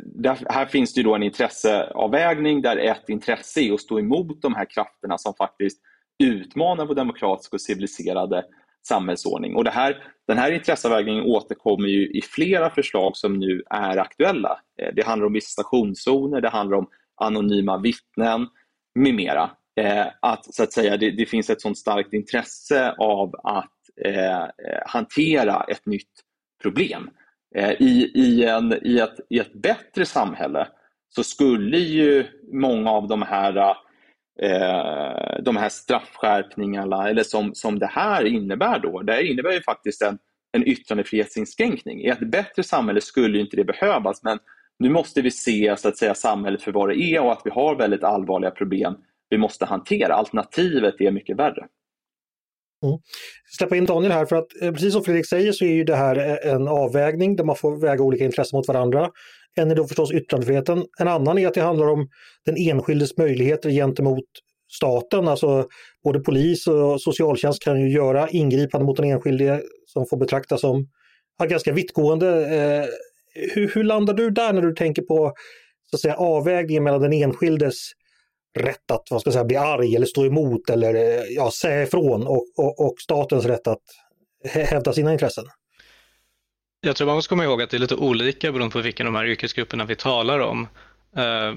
där, 0.00 0.38
här 0.48 0.66
finns 0.66 0.94
det 0.94 1.02
då 1.02 1.14
en 1.14 1.22
intresseavvägning 1.22 2.62
där 2.62 2.76
ett 2.76 3.08
intresse 3.08 3.60
är 3.60 3.72
att 3.72 3.80
stå 3.80 3.98
emot 3.98 4.42
de 4.42 4.54
här 4.54 4.66
krafterna 4.70 5.18
som 5.18 5.34
faktiskt 5.34 5.80
utmanar 6.24 6.86
vår 6.86 6.94
demokratiska 6.94 7.56
och 7.56 7.60
civiliserade 7.60 8.44
samhällsordning. 8.86 9.56
Och 9.56 9.64
det 9.64 9.70
här, 9.70 10.04
den 10.26 10.38
här 10.38 10.52
intresseavvägningen 10.52 11.24
återkommer 11.24 11.88
ju 11.88 12.10
i 12.10 12.22
flera 12.22 12.70
förslag 12.70 13.16
som 13.16 13.38
nu 13.38 13.62
är 13.70 13.96
aktuella. 13.96 14.60
Eh, 14.82 14.94
det 14.94 15.06
handlar 15.06 15.26
om 15.26 15.32
visitationszoner, 15.32 16.40
det 16.40 16.48
handlar 16.48 16.76
om 16.76 16.86
anonyma 17.20 17.78
vittnen 17.78 18.46
med 18.94 19.14
mera. 19.14 19.50
Eh, 19.80 20.06
att, 20.20 20.54
så 20.54 20.62
att 20.62 20.72
säga, 20.72 20.96
det, 20.96 21.10
det, 21.10 21.26
finns 21.26 21.50
ett 21.50 21.60
sådant 21.60 21.78
starkt 21.78 22.12
intresse 22.12 22.94
av 22.98 23.34
att 23.44 23.70
eh, 24.04 24.42
eh, 24.42 24.48
hantera 24.86 25.64
ett 25.68 25.86
nytt 25.86 26.12
problem. 26.62 27.10
Eh, 27.54 27.70
i, 27.70 28.12
i, 28.14 28.44
en, 28.44 28.86
i, 28.86 28.98
ett, 28.98 29.16
I 29.30 29.38
ett 29.38 29.52
bättre 29.52 30.06
samhälle 30.06 30.68
så 31.08 31.24
skulle 31.24 31.78
ju 31.78 32.26
många 32.52 32.90
av 32.90 33.08
de 33.08 33.22
här 33.22 33.76
eh, 34.40 35.42
de 35.42 35.56
här 35.56 35.68
straffskärpningarna 35.68 37.08
eller 37.08 37.22
som, 37.22 37.54
som 37.54 37.78
det 37.78 37.86
här 37.86 38.24
innebär 38.24 38.78
då, 38.78 39.02
det 39.02 39.26
innebär 39.26 39.52
ju 39.52 39.62
faktiskt 39.62 40.02
en, 40.02 40.18
en 40.52 40.68
yttrandefrihetsinskränkning. 40.68 42.00
I 42.00 42.08
ett 42.08 42.30
bättre 42.30 42.62
samhälle 42.62 43.00
skulle 43.00 43.38
inte 43.38 43.56
det 43.56 43.64
behövas 43.64 44.22
men 44.22 44.38
nu 44.78 44.90
måste 44.90 45.22
vi 45.22 45.30
se 45.30 45.74
så 45.78 45.88
att 45.88 45.96
säga, 45.96 46.14
samhället 46.14 46.62
för 46.62 46.72
vad 46.72 46.88
det 46.88 46.96
är 46.96 47.22
och 47.22 47.32
att 47.32 47.42
vi 47.44 47.50
har 47.50 47.76
väldigt 47.76 48.04
allvarliga 48.04 48.50
problem 48.50 48.96
vi 49.28 49.38
måste 49.38 49.64
hantera. 49.64 50.14
Alternativet 50.14 51.00
är 51.00 51.10
mycket 51.10 51.36
värre. 51.36 51.66
Mm. 52.82 52.98
Släppa 53.58 53.76
in 53.76 53.86
Daniel 53.86 54.12
här 54.12 54.26
för 54.26 54.36
att 54.36 54.62
eh, 54.62 54.72
precis 54.72 54.92
som 54.92 55.04
Fredrik 55.04 55.26
säger 55.26 55.52
så 55.52 55.64
är 55.64 55.72
ju 55.72 55.84
det 55.84 55.96
här 55.96 56.16
eh, 56.16 56.52
en 56.52 56.68
avvägning 56.68 57.36
där 57.36 57.44
man 57.44 57.56
får 57.56 57.76
väga 57.76 58.02
olika 58.02 58.24
intressen 58.24 58.56
mot 58.56 58.68
varandra. 58.68 59.10
En 59.54 59.70
är 59.70 59.74
då 59.74 59.86
förstås 59.86 60.12
yttrandefriheten. 60.12 60.86
En 60.98 61.08
annan 61.08 61.38
är 61.38 61.48
att 61.48 61.54
det 61.54 61.60
handlar 61.60 61.88
om 61.88 62.08
den 62.44 62.56
enskildes 62.56 63.16
möjligheter 63.16 63.70
gentemot 63.70 64.24
staten. 64.72 65.28
Alltså 65.28 65.66
både 66.04 66.20
polis 66.20 66.66
och 66.66 67.00
socialtjänst 67.00 67.62
kan 67.62 67.80
ju 67.80 67.90
göra 67.90 68.28
ingripande 68.28 68.86
mot 68.86 68.96
den 68.96 69.06
enskilde 69.06 69.62
som 69.86 70.06
får 70.06 70.16
betraktas 70.16 70.60
som 70.60 70.88
ja, 71.38 71.44
ganska 71.44 71.72
vittgående. 71.72 72.28
Eh, 72.28 72.86
hur, 73.54 73.68
hur, 73.74 73.84
landar 73.84 74.14
du 74.14 74.30
där 74.30 74.52
när 74.52 74.62
du 74.62 74.74
tänker 74.74 75.02
på 75.02 75.32
så 75.90 75.96
att 75.96 76.00
säga, 76.00 76.16
avvägningen 76.16 76.84
mellan 76.84 77.00
den 77.00 77.12
enskildes 77.12 77.76
rätt 78.58 78.90
att 78.92 79.10
vad 79.10 79.20
ska 79.20 79.28
jag 79.28 79.34
säga, 79.34 79.44
bli 79.44 79.56
arg 79.56 79.96
eller 79.96 80.06
stå 80.06 80.26
emot 80.26 80.70
eller 80.70 80.94
eh, 80.94 81.22
ja, 81.28 81.50
säga 81.50 81.82
ifrån 81.82 82.26
och, 82.26 82.46
och, 82.56 82.86
och 82.86 82.94
statens 82.98 83.44
rätt 83.44 83.66
att 83.66 83.82
hävda 84.44 84.92
sina 84.92 85.12
intressen? 85.12 85.44
Jag 86.84 86.96
tror 86.96 87.06
man 87.06 87.16
måste 87.16 87.28
komma 87.28 87.44
ihåg 87.44 87.62
att 87.62 87.70
det 87.70 87.76
är 87.76 87.78
lite 87.78 87.94
olika 87.94 88.52
beroende 88.52 88.72
på 88.72 88.80
vilken 88.80 89.06
av 89.06 89.12
de 89.12 89.18
här 89.18 89.26
yrkesgrupperna 89.26 89.84
vi 89.84 89.96
talar 89.96 90.38
om. 90.38 90.68
Eh, 91.16 91.54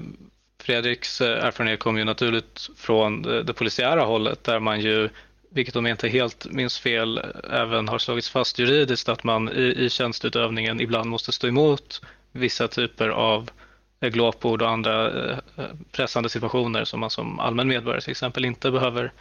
Fredriks 0.62 1.20
eh, 1.20 1.44
erfarenhet 1.44 1.80
kommer 1.80 1.98
ju 1.98 2.04
naturligt 2.04 2.70
från 2.76 3.22
det, 3.22 3.54
polisiära 3.54 4.04
hållet 4.04 4.44
där 4.44 4.60
man 4.60 4.80
ju, 4.80 5.08
vilket 5.50 5.76
om 5.76 5.86
jag 5.86 5.94
inte 5.94 6.08
helt 6.08 6.46
minns 6.50 6.78
fel, 6.78 7.20
även 7.50 7.88
har 7.88 7.98
slagits 7.98 8.30
fast 8.30 8.58
juridiskt 8.58 9.08
att 9.08 9.24
man 9.24 9.48
i, 9.48 9.74
i 9.78 9.90
tjänstutövningen 9.90 10.80
ibland 10.80 11.10
måste 11.10 11.32
stå 11.32 11.46
emot 11.46 12.02
vissa 12.32 12.68
typer 12.68 13.08
av 13.08 13.50
eh, 14.00 14.10
glåpord 14.10 14.62
och 14.62 14.70
andra 14.70 15.12
pressande 15.92 16.28
situationer 16.28 16.84
som 16.84 17.00
man 17.00 17.10
som 17.10 17.40
allmän 17.40 17.68
medborgare 17.68 18.00
till 18.00 18.10
exempel 18.10 18.44
inte 18.44 18.70
behöver 18.70 19.12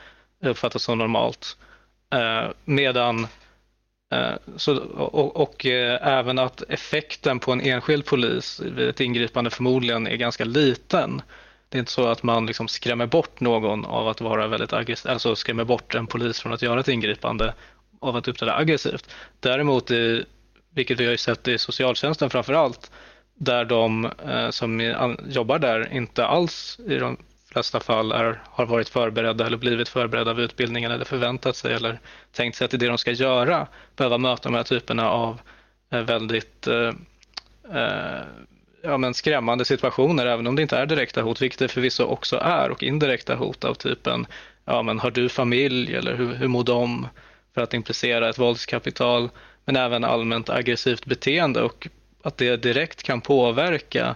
uppfatta 0.43 0.79
som 0.79 0.97
normalt. 0.97 1.57
Medan 2.65 3.27
Eh, 4.11 4.35
så, 4.55 4.77
och, 4.83 5.35
och 5.35 5.65
eh, 5.65 6.07
även 6.07 6.39
att 6.39 6.63
effekten 6.69 7.39
på 7.39 7.51
en 7.51 7.61
enskild 7.61 8.05
polis 8.05 8.59
vid 8.59 8.89
ett 8.89 8.99
ingripande 8.99 9.49
förmodligen 9.49 10.07
är 10.07 10.15
ganska 10.15 10.45
liten. 10.45 11.21
Det 11.69 11.77
är 11.77 11.79
inte 11.79 11.91
så 11.91 12.07
att 12.07 12.23
man 12.23 12.45
liksom 12.45 12.67
skrämmer 12.67 13.05
bort 13.05 13.39
någon 13.39 13.85
av 13.85 14.07
att 14.07 14.21
vara 14.21 14.47
väldigt 14.47 14.73
aggressiv, 14.73 15.11
alltså 15.11 15.35
skrämmer 15.35 15.63
bort 15.63 15.95
en 15.95 16.07
polis 16.07 16.39
från 16.39 16.53
att 16.53 16.61
göra 16.61 16.79
ett 16.79 16.87
ingripande 16.87 17.53
av 17.99 18.15
att 18.15 18.27
uppträda 18.27 18.55
aggressivt. 18.55 19.15
Däremot, 19.39 19.91
i, 19.91 20.25
vilket 20.69 20.99
vi 20.99 21.05
har 21.05 21.15
sett 21.15 21.47
i 21.47 21.57
socialtjänsten 21.57 22.29
framför 22.29 22.53
allt, 22.53 22.91
där 23.33 23.65
de 23.65 24.05
eh, 24.05 24.49
som 24.49 24.95
jobbar 25.29 25.59
där 25.59 25.93
inte 25.93 26.25
alls 26.25 26.79
i 26.87 26.95
de 26.95 27.17
flesta 27.55 27.79
fall 27.79 28.11
är, 28.11 28.41
har 28.45 28.65
varit 28.65 28.89
förberedda 28.89 29.45
eller 29.45 29.57
blivit 29.57 29.89
förberedda 29.89 30.31
av 30.31 30.39
utbildningen 30.39 30.91
eller 30.91 31.05
förväntat 31.05 31.55
sig 31.55 31.73
eller 31.73 31.99
tänkt 32.31 32.55
sig 32.55 32.65
att 32.65 32.71
det 32.71 32.77
är 32.77 32.79
det 32.79 32.87
de 32.87 32.97
ska 32.97 33.11
göra, 33.11 33.67
behöva 33.95 34.17
möta 34.17 34.49
de 34.49 34.55
här 34.55 34.63
typerna 34.63 35.09
av 35.09 35.41
eh, 35.91 36.01
väldigt 36.01 36.67
eh, 36.67 36.93
eh, 37.73 38.21
ja, 38.83 38.97
men 38.97 39.13
skrämmande 39.13 39.65
situationer, 39.65 40.25
även 40.25 40.47
om 40.47 40.55
det 40.55 40.61
inte 40.61 40.77
är 40.77 40.85
direkta 40.85 41.21
hot, 41.21 41.41
vilket 41.41 41.59
det 41.59 41.67
förvisso 41.67 42.03
också 42.03 42.37
är, 42.37 42.71
och 42.71 42.83
indirekta 42.83 43.35
hot 43.35 43.63
av 43.63 43.73
typen 43.73 44.27
ja, 44.65 44.81
men 44.81 44.99
har 44.99 45.11
du 45.11 45.29
familj 45.29 45.95
eller 45.95 46.15
hur, 46.15 46.33
hur 46.33 46.47
mår 46.47 46.63
de? 46.63 47.07
För 47.53 47.61
att 47.61 47.73
implicera 47.73 48.29
ett 48.29 48.39
våldskapital, 48.39 49.29
men 49.65 49.75
även 49.75 50.03
allmänt 50.03 50.49
aggressivt 50.49 51.05
beteende 51.05 51.61
och 51.61 51.87
att 52.23 52.37
det 52.37 52.57
direkt 52.57 53.03
kan 53.03 53.21
påverka 53.21 54.15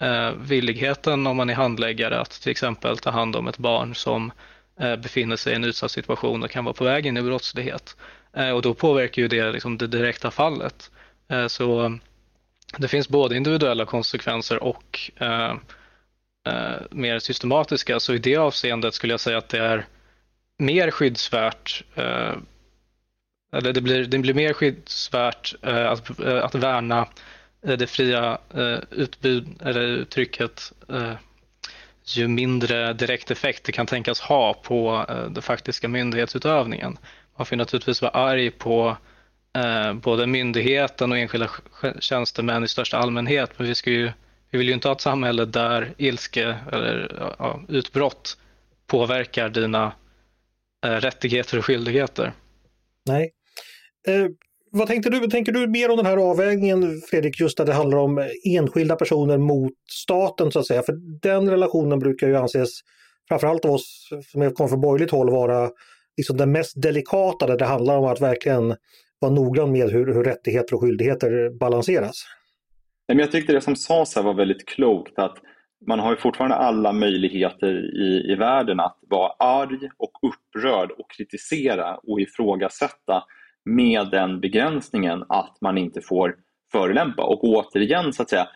eh, 0.00 0.32
villigheten 0.32 1.26
om 1.26 1.36
man 1.36 1.50
är 1.50 1.54
handläggare 1.54 2.20
att 2.20 2.30
till 2.30 2.50
exempel 2.50 2.98
ta 2.98 3.10
hand 3.10 3.36
om 3.36 3.48
ett 3.48 3.58
barn 3.58 3.94
som 3.94 4.32
eh, 4.80 4.96
befinner 4.96 5.36
sig 5.36 5.52
i 5.52 5.56
en 5.56 5.64
utsatt 5.64 5.90
situation 5.90 6.42
och 6.42 6.50
kan 6.50 6.64
vara 6.64 6.74
på 6.74 6.84
väg 6.84 7.06
in 7.06 7.16
i 7.16 7.22
brottslighet. 7.22 7.96
Eh, 8.32 8.50
och 8.50 8.62
då 8.62 8.74
påverkar 8.74 9.22
ju 9.22 9.28
det 9.28 9.52
liksom 9.52 9.78
det 9.78 9.86
direkta 9.86 10.30
fallet. 10.30 10.90
Eh, 11.28 11.46
så 11.46 11.98
det 12.76 12.88
finns 12.88 13.08
både 13.08 13.36
individuella 13.36 13.84
konsekvenser 13.84 14.62
och 14.62 15.10
eh, 15.16 15.54
eh, 16.48 16.80
mer 16.90 17.18
systematiska. 17.18 18.00
Så 18.00 18.14
i 18.14 18.18
det 18.18 18.36
avseendet 18.36 18.94
skulle 18.94 19.12
jag 19.12 19.20
säga 19.20 19.38
att 19.38 19.48
det 19.48 19.58
är 19.58 19.86
mer 20.58 20.90
skyddsvärt 20.90 21.84
eh, 21.94 22.34
eller 23.52 23.72
det 23.72 23.80
blir, 23.80 24.04
det 24.04 24.18
blir 24.18 24.34
mer 24.34 24.52
skyddsvärt 24.52 25.54
eh, 25.62 25.90
att, 25.90 26.20
eh, 26.20 26.44
att 26.44 26.54
värna 26.54 27.06
Eh, 27.66 27.76
det 27.76 27.86
fria 27.86 28.38
eh, 28.54 28.78
utbud 28.90 29.62
eller 29.62 29.80
uttrycket 29.80 30.72
eh, 30.88 31.14
ju 32.04 32.28
mindre 32.28 32.92
direkt 32.92 33.30
effekt 33.30 33.64
det 33.64 33.72
kan 33.72 33.86
tänkas 33.86 34.20
ha 34.20 34.54
på 34.54 35.06
eh, 35.08 35.30
den 35.30 35.42
faktiska 35.42 35.88
myndighetsutövningen. 35.88 36.98
Man 37.36 37.46
får 37.46 37.56
naturligtvis 37.56 38.02
vara 38.02 38.12
arg 38.12 38.50
på 38.50 38.96
eh, 39.56 39.94
både 39.94 40.26
myndigheten 40.26 41.12
och 41.12 41.18
enskilda 41.18 41.50
tjänstemän 42.00 42.64
i 42.64 42.68
största 42.68 42.98
allmänhet, 42.98 43.50
men 43.56 43.66
vi, 43.66 43.74
ska 43.74 43.90
ju, 43.90 44.12
vi 44.50 44.58
vill 44.58 44.68
ju 44.68 44.74
inte 44.74 44.88
ha 44.88 44.92
ett 44.92 45.00
samhälle 45.00 45.44
där 45.44 45.94
ilske 45.98 46.56
eller 46.72 47.16
ja, 47.38 47.60
utbrott 47.68 48.38
påverkar 48.86 49.48
dina 49.48 49.92
rättigheter 50.86 51.58
och 51.58 51.64
skyldigheter. 51.64 52.32
Nej 53.06 53.32
vad 54.70 54.86
tänkte 54.88 55.10
du? 55.10 55.26
Tänker 55.26 55.52
du 55.52 55.66
mer 55.66 55.90
om 55.90 55.96
den 55.96 56.06
här 56.06 56.16
avvägningen 56.16 57.00
Fredrik, 57.10 57.40
just 57.40 57.58
när 57.58 57.66
det 57.66 57.72
handlar 57.72 57.98
om 57.98 58.28
enskilda 58.44 58.96
personer 58.96 59.38
mot 59.38 59.72
staten 59.90 60.52
så 60.52 60.58
att 60.58 60.66
säga? 60.66 60.82
För 60.82 61.20
den 61.22 61.50
relationen 61.50 61.98
brukar 61.98 62.28
ju 62.28 62.36
anses, 62.36 62.70
framförallt 63.28 63.64
av 63.64 63.70
oss 63.70 64.08
som 64.32 64.50
kommer 64.50 64.68
från 64.68 64.80
borgerligt 64.80 65.10
håll, 65.10 65.30
vara 65.30 65.70
liksom 66.16 66.36
den 66.36 66.52
mest 66.52 66.82
delikata 66.82 67.46
där 67.46 67.58
det 67.58 67.64
handlar 67.64 67.98
om 67.98 68.04
att 68.04 68.20
verkligen 68.20 68.74
vara 69.18 69.32
noggrann 69.32 69.72
med 69.72 69.90
hur, 69.90 70.14
hur 70.14 70.24
rättigheter 70.24 70.74
och 70.74 70.80
skyldigheter 70.80 71.58
balanseras. 71.58 72.24
Jag 73.06 73.32
tyckte 73.32 73.52
det 73.52 73.60
som 73.60 73.76
sades 73.76 74.16
här 74.16 74.22
var 74.22 74.34
väldigt 74.34 74.68
klokt 74.68 75.18
att 75.18 75.38
man 75.86 75.98
har 75.98 76.10
ju 76.10 76.16
fortfarande 76.16 76.56
alla 76.56 76.92
möjligheter 76.92 77.96
i, 78.02 78.32
i 78.32 78.34
världen 78.34 78.80
att 78.80 78.98
vara 79.08 79.32
arg 79.38 79.78
och 79.96 80.12
upprörd 80.22 80.90
och 80.90 81.10
kritisera 81.16 81.96
och 81.96 82.20
ifrågasätta 82.20 83.24
med 83.68 84.10
den 84.10 84.40
begränsningen 84.40 85.24
att 85.28 85.56
man 85.60 85.78
inte 85.78 86.00
får 86.00 86.36
förolämpa. 86.72 87.22
Och 87.22 87.44
återigen, 87.44 88.12
så 88.12 88.22
att 88.22 88.30
säga, 88.30 88.48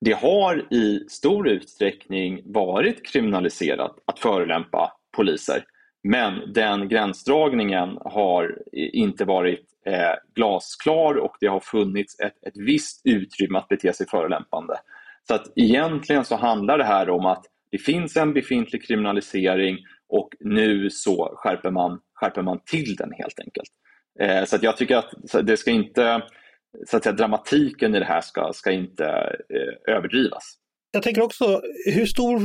det 0.00 0.12
har 0.12 0.74
i 0.74 1.06
stor 1.08 1.48
utsträckning 1.48 2.40
varit 2.44 3.06
kriminaliserat 3.06 3.96
att 4.06 4.18
förolämpa 4.18 4.92
poliser. 5.16 5.64
Men 6.08 6.52
den 6.52 6.88
gränsdragningen 6.88 7.98
har 8.04 8.58
inte 8.72 9.24
varit 9.24 9.64
eh, 9.86 10.14
glasklar 10.34 11.14
och 11.14 11.36
det 11.40 11.46
har 11.46 11.60
funnits 11.60 12.20
ett, 12.20 12.46
ett 12.46 12.56
visst 12.66 13.00
utrymme 13.04 13.58
att 13.58 13.68
bete 13.68 13.92
sig 13.92 14.06
förolämpande. 14.08 14.74
Så 15.28 15.34
att 15.34 15.52
egentligen 15.56 16.24
så 16.24 16.36
handlar 16.36 16.78
det 16.78 16.84
här 16.84 17.10
om 17.10 17.26
att 17.26 17.44
det 17.70 17.78
finns 17.78 18.16
en 18.16 18.32
befintlig 18.32 18.86
kriminalisering 18.86 19.78
och 20.08 20.28
nu 20.40 20.90
så 20.90 21.34
skärper 21.36 21.70
man, 21.70 22.00
skärper 22.14 22.42
man 22.42 22.60
till 22.64 22.96
den 22.96 23.12
helt 23.12 23.40
enkelt. 23.40 23.70
Eh, 24.20 24.44
så 24.44 24.58
jag 24.62 24.76
tycker 24.76 24.96
att 24.96 25.12
det 25.42 25.56
ska 25.56 25.70
inte, 25.70 26.22
så 26.86 26.96
att 26.96 27.02
säga, 27.02 27.16
dramatiken 27.16 27.94
i 27.94 27.98
det 27.98 28.04
här 28.04 28.20
ska, 28.20 28.52
ska 28.54 28.70
inte 28.70 29.04
eh, 29.04 29.94
överdrivas. 29.94 30.54
Jag 30.90 31.02
tänker 31.02 31.22
också, 31.22 31.60
hur 31.94 32.06
stor 32.06 32.40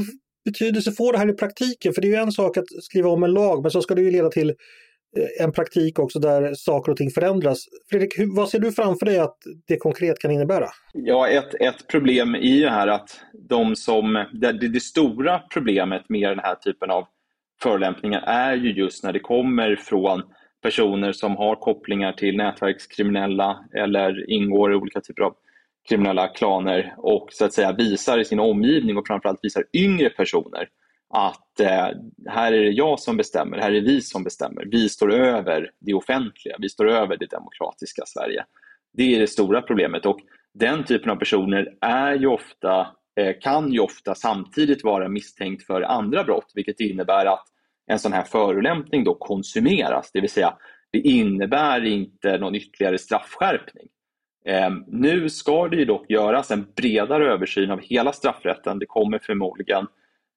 betydelse 0.46 0.92
får 0.92 1.14
det 1.14 1.20
här 1.20 1.30
i 1.30 1.34
praktiken? 1.34 1.94
För 1.94 2.02
det 2.02 2.08
är 2.08 2.10
ju 2.10 2.16
en 2.16 2.32
sak 2.32 2.58
att 2.58 2.84
skriva 2.84 3.10
om 3.10 3.24
en 3.24 3.34
lag, 3.34 3.62
men 3.62 3.72
så 3.72 3.82
ska 3.82 3.96
det 3.96 4.02
ju 4.02 4.12
leda 4.12 4.30
till 4.30 4.50
eh, 4.50 5.44
en 5.46 5.52
praktik 5.52 6.00
också 6.00 6.20
där 6.20 6.54
saker 6.54 6.92
och 6.92 6.98
ting 6.98 7.12
förändras. 7.12 7.66
Fredrik, 7.90 8.14
vad 8.36 8.50
ser 8.50 8.60
du 8.60 8.72
framför 8.72 9.06
dig 9.06 9.20
att 9.20 9.38
det 9.68 9.78
konkret 9.78 10.20
kan 10.20 10.32
innebära? 10.32 10.68
Ja, 10.94 11.28
ett, 11.28 11.56
ett 11.60 11.88
problem 11.88 12.36
är 12.36 12.40
ju 12.40 12.68
här 12.68 12.88
att 12.88 13.20
de 13.50 13.76
som, 13.76 14.26
det, 14.34 14.52
det 14.52 14.80
stora 14.80 15.40
problemet 15.54 16.10
med 16.10 16.30
den 16.30 16.40
här 16.40 16.56
typen 16.56 16.92
av 16.92 17.08
förolämpningar 17.62 18.24
är 18.28 18.56
ju 18.56 18.74
just 18.74 19.04
när 19.04 19.14
det 19.14 19.20
kommer 19.20 19.76
från 19.76 20.24
personer 20.62 21.12
som 21.12 21.36
har 21.38 21.56
kopplingar 21.56 22.12
till 22.12 22.38
nätverkskriminella 22.38 23.66
eller 23.74 24.30
ingår 24.30 24.72
i 24.72 24.76
olika 24.76 25.02
typer 25.02 25.24
av 25.24 25.36
kriminella 25.90 26.28
klaner 26.28 26.94
och 26.98 27.28
så 27.32 27.46
att 27.46 27.54
säga 27.54 27.72
visar 27.72 28.20
i 28.20 28.26
sin 28.26 28.40
omgivning 28.40 28.98
och 28.98 29.08
framförallt 29.08 29.40
visar 29.44 29.64
yngre 29.74 30.10
personer 30.10 30.70
att 31.10 31.60
eh, 31.60 31.88
här 32.28 32.54
är 32.54 32.64
det 32.64 32.72
jag 32.72 33.00
som 33.00 33.18
bestämmer, 33.18 33.58
här 33.58 33.72
är 33.72 33.82
vi 33.82 34.02
som 34.02 34.24
bestämmer. 34.24 34.66
Vi 34.72 34.90
står 34.90 35.14
över 35.14 35.72
det 35.80 35.94
offentliga, 35.94 36.56
vi 36.60 36.70
står 36.70 36.90
över 36.90 37.18
det 37.18 37.30
demokratiska 37.30 38.04
Sverige. 38.06 38.46
Det 38.94 39.16
är 39.16 39.20
det 39.20 39.28
stora 39.28 39.62
problemet 39.62 40.06
och 40.06 40.20
den 40.54 40.84
typen 40.84 41.12
av 41.12 41.16
personer 41.16 41.68
är 41.82 42.16
ju 42.16 42.28
ofta, 42.28 42.88
eh, 43.20 43.36
kan 43.42 43.74
ju 43.74 43.80
ofta 43.80 44.16
samtidigt 44.16 44.84
vara 44.84 45.10
misstänkt 45.10 45.66
för 45.66 45.82
andra 45.82 46.24
brott 46.24 46.52
vilket 46.56 46.80
innebär 46.80 47.26
att 47.26 47.46
en 47.90 48.00
sån 48.00 48.14
här 48.14 48.24
förolämpning 48.24 49.04
då 49.04 49.16
konsumeras, 49.16 50.12
det 50.14 50.22
vill 50.22 50.30
säga 50.30 50.54
det 50.92 51.00
innebär 51.00 51.86
inte 51.86 52.38
någon 52.38 52.56
ytterligare 52.56 52.98
straffskärpning. 52.98 53.88
Eh, 54.46 54.70
nu 54.88 55.30
ska 55.30 55.68
det 55.68 55.76
ju 55.76 55.86
dock 55.86 56.10
göras 56.10 56.52
en 56.52 56.68
bredare 56.76 57.34
översyn 57.34 57.72
av 57.72 57.80
hela 57.82 58.14
straffrätten. 58.14 58.80
Det 58.80 58.86
kommer 58.86 59.20
förmodligen 59.20 59.88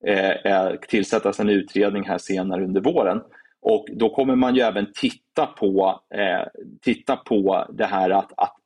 eh, 0.07 0.31
eh, 0.31 0.73
tillsättas 0.89 1.41
en 1.41 1.49
utredning 1.49 2.05
här 2.05 2.19
senare 2.19 2.65
under 2.65 2.81
våren 2.81 3.21
Och 3.61 3.87
då 3.93 4.15
kommer 4.15 4.37
man 4.37 4.55
ju 4.55 4.61
även 4.61 4.93
titta 4.95 5.47
på, 5.47 6.01
eh, 6.15 6.47
titta 6.81 7.17
på 7.17 7.67
det 7.73 7.87
här 7.87 8.11
att, 8.11 8.33
att, 8.37 8.57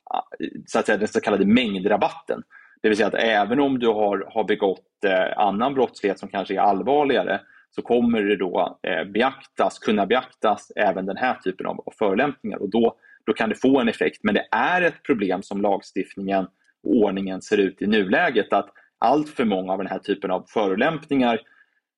så 0.65 0.79
att 0.79 0.85
säga, 0.85 0.97
den 0.97 1.07
så 1.07 1.21
kallade 1.21 1.45
mängdrabatten. 1.45 2.43
Det 2.81 2.89
vill 2.89 2.97
säga 2.97 3.07
att 3.07 3.13
även 3.13 3.59
om 3.59 3.79
du 3.79 3.87
har, 3.87 4.29
har 4.33 4.43
begått 4.43 5.03
eh, 5.05 5.37
annan 5.37 5.73
brottslighet 5.73 6.19
som 6.19 6.29
kanske 6.29 6.55
är 6.55 6.59
allvarligare 6.59 7.41
så 7.75 7.81
kommer 7.81 8.21
det 8.21 8.35
då 8.35 8.79
eh, 8.83 9.03
beaktas, 9.03 9.79
kunna 9.79 10.05
beaktas 10.05 10.71
även 10.75 11.05
den 11.05 11.17
här 11.17 11.35
typen 11.35 11.65
av, 11.65 11.79
av 11.79 11.93
förolämpningar 11.99 12.57
och 12.57 12.69
då, 12.69 12.95
då 13.25 13.33
kan 13.33 13.49
det 13.49 13.55
få 13.55 13.79
en 13.79 13.89
effekt. 13.89 14.19
Men 14.23 14.35
det 14.35 14.47
är 14.51 14.81
ett 14.81 15.03
problem 15.03 15.43
som 15.43 15.61
lagstiftningen 15.61 16.47
och 16.83 16.95
ordningen 16.95 17.41
ser 17.41 17.57
ut 17.57 17.81
i 17.81 17.87
nuläget 17.87 18.53
att 18.53 18.69
allt 18.99 19.29
för 19.29 19.45
många 19.45 19.71
av 19.71 19.77
den 19.77 19.87
här 19.87 19.99
typen 19.99 20.31
av 20.31 20.45
förolämpningar 20.47 21.39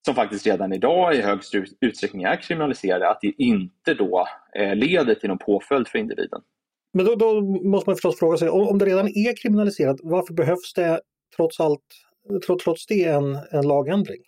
som 0.05 0.15
faktiskt 0.15 0.45
redan 0.45 0.73
idag 0.73 1.15
i 1.15 1.21
hög 1.21 1.39
utsträckning 1.81 2.23
är 2.23 2.41
kriminaliserade, 2.41 3.09
att 3.09 3.21
det 3.21 3.33
inte 3.37 3.93
då 3.93 4.27
eh, 4.55 4.75
leder 4.75 5.15
till 5.15 5.29
någon 5.29 5.37
påföljd 5.37 5.87
för 5.87 5.99
individen. 5.99 6.41
Men 6.93 7.05
då, 7.05 7.15
då, 7.15 7.41
måste 7.41 7.89
man 7.89 7.95
förstås 7.95 8.19
fråga 8.19 8.37
sig, 8.37 8.49
om 8.49 8.77
det 8.77 8.85
redan 8.85 9.07
är 9.07 9.41
kriminaliserat, 9.41 9.97
varför 10.03 10.33
behövs 10.33 10.73
det 10.75 11.01
trots 11.35 11.59
allt, 11.59 11.85
trots, 12.45 12.63
trots 12.63 12.85
det 12.85 13.03
en, 13.03 13.37
en 13.51 13.67
lagändring? 13.67 14.21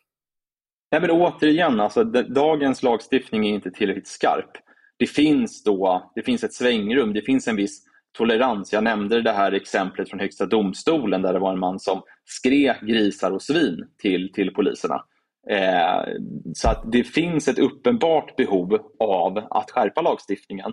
Nej, 0.92 1.02
men 1.02 1.12
återigen, 1.12 1.80
alltså, 1.80 2.04
dagens 2.04 2.84
lagstiftning 2.84 3.48
är 3.48 3.54
inte 3.54 3.72
tillräckligt 3.72 4.08
skarp. 4.08 4.52
Det 4.98 5.08
finns, 5.08 5.64
då, 5.64 6.12
det 6.16 6.22
finns 6.22 6.44
ett 6.44 6.54
svängrum, 6.54 7.14
det 7.14 7.22
finns 7.22 7.48
en 7.48 7.56
viss 7.56 7.84
tolerans. 8.18 8.74
Jag 8.74 8.84
nämnde 8.84 9.22
det 9.22 9.32
här 9.32 9.52
exemplet 9.52 10.10
från 10.10 10.20
Högsta 10.20 10.46
domstolen 10.46 11.22
där 11.22 11.34
det 11.34 11.40
var 11.40 11.54
en 11.54 11.60
man 11.60 11.80
som 11.80 12.02
skrek 12.26 12.82
grisar 12.82 13.32
och 13.32 13.42
svin 13.42 13.88
till, 14.02 14.32
till 14.34 14.54
poliserna. 14.54 15.04
Eh, 15.50 16.14
så 16.54 16.70
att 16.70 16.92
det 16.92 17.04
finns 17.04 17.48
ett 17.48 17.60
uppenbart 17.60 18.36
behov 18.36 18.78
av 19.00 19.38
att 19.38 19.72
skärpa 19.72 20.02
lagstiftningen. 20.02 20.72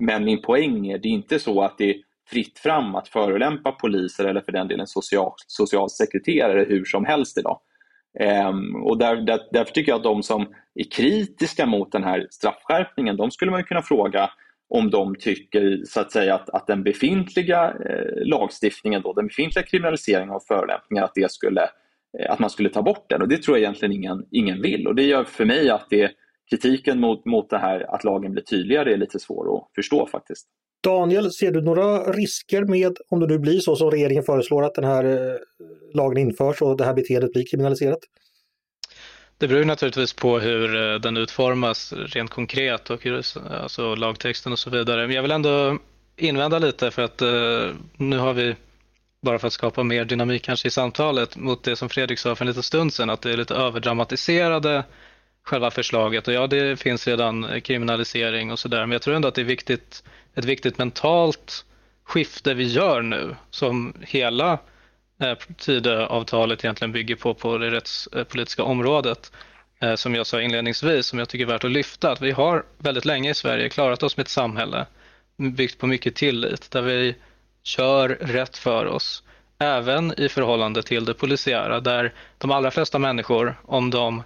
Men 0.00 0.24
min 0.24 0.42
poäng 0.42 0.86
är, 0.86 0.98
det 0.98 1.08
är 1.08 1.12
inte 1.12 1.38
så 1.38 1.62
att 1.62 1.78
det 1.78 1.90
är 1.90 1.96
fritt 2.30 2.58
fram 2.58 2.94
att 2.94 3.08
förolämpa 3.08 3.72
poliser 3.72 4.24
eller 4.24 4.40
för 4.40 4.52
den 4.52 4.68
delen 4.68 4.86
social, 4.86 5.32
socialsekreterare 5.46 6.66
hur 6.68 6.84
som 6.84 7.04
helst 7.04 7.38
idag. 7.38 7.60
Um, 8.20 8.84
och 8.84 8.98
där, 8.98 9.16
där, 9.16 9.40
därför 9.52 9.72
tycker 9.72 9.92
jag 9.92 9.96
att 9.96 10.04
de 10.04 10.22
som 10.22 10.46
är 10.74 10.90
kritiska 10.90 11.66
mot 11.66 11.92
den 11.92 12.04
här 12.04 12.26
straffskärpningen, 12.30 13.16
de 13.16 13.30
skulle 13.30 13.50
man 13.50 13.64
kunna 13.64 13.82
fråga 13.82 14.30
om 14.68 14.90
de 14.90 15.14
tycker 15.14 15.82
så 15.84 16.00
att 16.00 16.12
säga 16.12 16.34
att, 16.34 16.50
att 16.50 16.66
den 16.66 16.82
befintliga 16.82 17.64
eh, 17.68 18.26
lagstiftningen, 18.26 19.02
då, 19.02 19.12
den 19.12 19.26
befintliga 19.26 19.64
kriminaliseringen 19.64 20.34
av 20.34 20.40
förolämpningar, 20.48 21.04
att, 21.04 21.14
det 21.14 21.32
skulle, 21.32 21.62
eh, 22.18 22.30
att 22.30 22.38
man 22.38 22.50
skulle 22.50 22.68
ta 22.68 22.82
bort 22.82 23.06
den. 23.08 23.22
Och 23.22 23.28
Det 23.28 23.42
tror 23.42 23.56
jag 23.56 23.62
egentligen 23.62 23.92
ingen, 23.92 24.26
ingen 24.30 24.62
vill. 24.62 24.86
Och 24.86 24.94
Det 24.94 25.02
gör 25.02 25.24
för 25.24 25.44
mig 25.44 25.70
att 25.70 25.86
det, 25.90 26.10
kritiken 26.50 27.00
mot, 27.00 27.24
mot 27.24 27.50
det 27.50 27.58
här 27.58 27.94
att 27.94 28.04
lagen 28.04 28.32
blir 28.32 28.42
tydligare 28.42 28.92
är 28.92 28.96
lite 28.96 29.18
svår 29.18 29.56
att 29.56 29.68
förstå 29.74 30.06
faktiskt. 30.06 30.46
Daniel, 30.84 31.30
ser 31.30 31.52
du 31.52 31.62
några 31.62 32.12
risker 32.12 32.64
med 32.64 32.96
om 33.08 33.20
det 33.20 33.26
nu 33.26 33.38
blir 33.38 33.58
så 33.58 33.76
som 33.76 33.90
regeringen 33.90 34.22
föreslår 34.22 34.64
att 34.64 34.74
den 34.74 34.84
här 34.84 35.04
eh, 35.04 35.36
lagen 35.96 36.18
införs 36.18 36.62
och 36.62 36.76
det 36.76 36.84
här 36.84 36.94
beteendet 36.94 37.32
blir 37.32 37.46
kriminaliserat? 37.50 38.00
Det 39.38 39.48
beror 39.48 39.64
naturligtvis 39.64 40.12
på 40.12 40.38
hur 40.38 40.92
eh, 40.92 41.00
den 41.00 41.16
utformas 41.16 41.92
rent 41.92 42.30
konkret 42.30 42.90
och 42.90 43.06
alltså 43.50 43.94
lagtexten 43.94 44.52
och 44.52 44.58
så 44.58 44.70
vidare. 44.70 45.06
Men 45.06 45.16
jag 45.16 45.22
vill 45.22 45.30
ändå 45.30 45.78
invända 46.16 46.58
lite 46.58 46.90
för 46.90 47.02
att 47.02 47.22
eh, 47.22 47.74
nu 47.96 48.18
har 48.18 48.32
vi, 48.32 48.56
bara 49.20 49.38
för 49.38 49.46
att 49.46 49.52
skapa 49.52 49.82
mer 49.82 50.04
dynamik 50.04 50.42
kanske 50.42 50.68
i 50.68 50.70
samtalet, 50.70 51.36
mot 51.36 51.64
det 51.64 51.76
som 51.76 51.88
Fredrik 51.88 52.18
sa 52.18 52.34
för 52.34 52.44
en 52.44 52.48
liten 52.48 52.62
stund 52.62 52.92
sedan, 52.92 53.10
att 53.10 53.22
det 53.22 53.32
är 53.32 53.36
lite 53.36 53.54
överdramatiserade 53.54 54.84
själva 55.42 55.70
förslaget. 55.70 56.28
Och 56.28 56.34
ja, 56.34 56.46
det 56.46 56.80
finns 56.80 57.08
redan 57.08 57.60
kriminalisering 57.60 58.52
och 58.52 58.58
sådär, 58.58 58.80
men 58.80 58.92
jag 58.92 59.02
tror 59.02 59.14
ändå 59.14 59.28
att 59.28 59.34
det 59.34 59.40
är 59.40 59.44
viktigt, 59.44 60.04
ett 60.34 60.44
viktigt 60.44 60.78
mentalt 60.78 61.64
skifte 62.04 62.54
vi 62.54 62.64
gör 62.64 63.02
nu, 63.02 63.36
som 63.50 63.94
hela 64.00 64.58
Eh, 65.20 65.34
Tidöavtalet 65.58 66.64
egentligen 66.64 66.92
bygger 66.92 67.16
på, 67.16 67.34
på 67.34 67.58
det 67.58 67.70
rättspolitiska 67.70 68.62
området. 68.62 69.32
Eh, 69.80 69.94
som 69.94 70.14
jag 70.14 70.26
sa 70.26 70.40
inledningsvis, 70.40 71.06
som 71.06 71.18
jag 71.18 71.28
tycker 71.28 71.44
är 71.44 71.48
värt 71.48 71.64
att 71.64 71.70
lyfta, 71.70 72.10
att 72.12 72.22
vi 72.22 72.30
har 72.30 72.64
väldigt 72.78 73.04
länge 73.04 73.30
i 73.30 73.34
Sverige 73.34 73.68
klarat 73.68 74.02
oss 74.02 74.16
med 74.16 74.24
ett 74.24 74.30
samhälle 74.30 74.86
byggt 75.36 75.78
på 75.78 75.86
mycket 75.86 76.14
tillit, 76.14 76.70
där 76.70 76.82
vi 76.82 77.14
kör 77.62 78.08
rätt 78.08 78.56
för 78.56 78.86
oss. 78.86 79.22
Även 79.58 80.20
i 80.20 80.28
förhållande 80.28 80.82
till 80.82 81.04
det 81.04 81.14
polisiära, 81.14 81.80
där 81.80 82.12
de 82.38 82.50
allra 82.50 82.70
flesta 82.70 82.98
människor, 82.98 83.60
om 83.64 83.90
de 83.90 84.22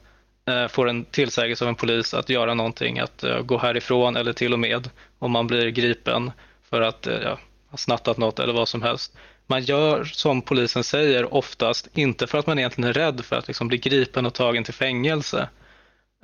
eh, 0.48 0.68
får 0.68 0.88
en 0.88 1.04
tillsägelse 1.04 1.64
av 1.64 1.68
en 1.68 1.74
polis 1.74 2.14
att 2.14 2.28
göra 2.28 2.54
någonting, 2.54 2.98
att 2.98 3.24
gå 3.42 3.58
härifrån 3.58 4.16
eller 4.16 4.32
till 4.32 4.52
och 4.52 4.58
med 4.58 4.90
om 5.18 5.30
man 5.30 5.46
blir 5.46 5.68
gripen 5.68 6.32
för 6.70 6.80
att 6.80 7.08
ja, 7.24 7.38
har 7.70 7.78
snattat 7.78 8.18
något 8.18 8.38
eller 8.38 8.52
vad 8.52 8.68
som 8.68 8.82
helst. 8.82 9.16
Man 9.46 9.62
gör 9.62 10.04
som 10.04 10.42
polisen 10.42 10.84
säger 10.84 11.34
oftast, 11.34 11.88
inte 11.94 12.26
för 12.26 12.38
att 12.38 12.46
man 12.46 12.58
egentligen 12.58 12.88
är 12.88 12.92
rädd 12.92 13.24
för 13.24 13.36
att 13.36 13.48
liksom 13.48 13.68
bli 13.68 13.78
gripen 13.78 14.26
och 14.26 14.34
tagen 14.34 14.64
till 14.64 14.74
fängelse 14.74 15.48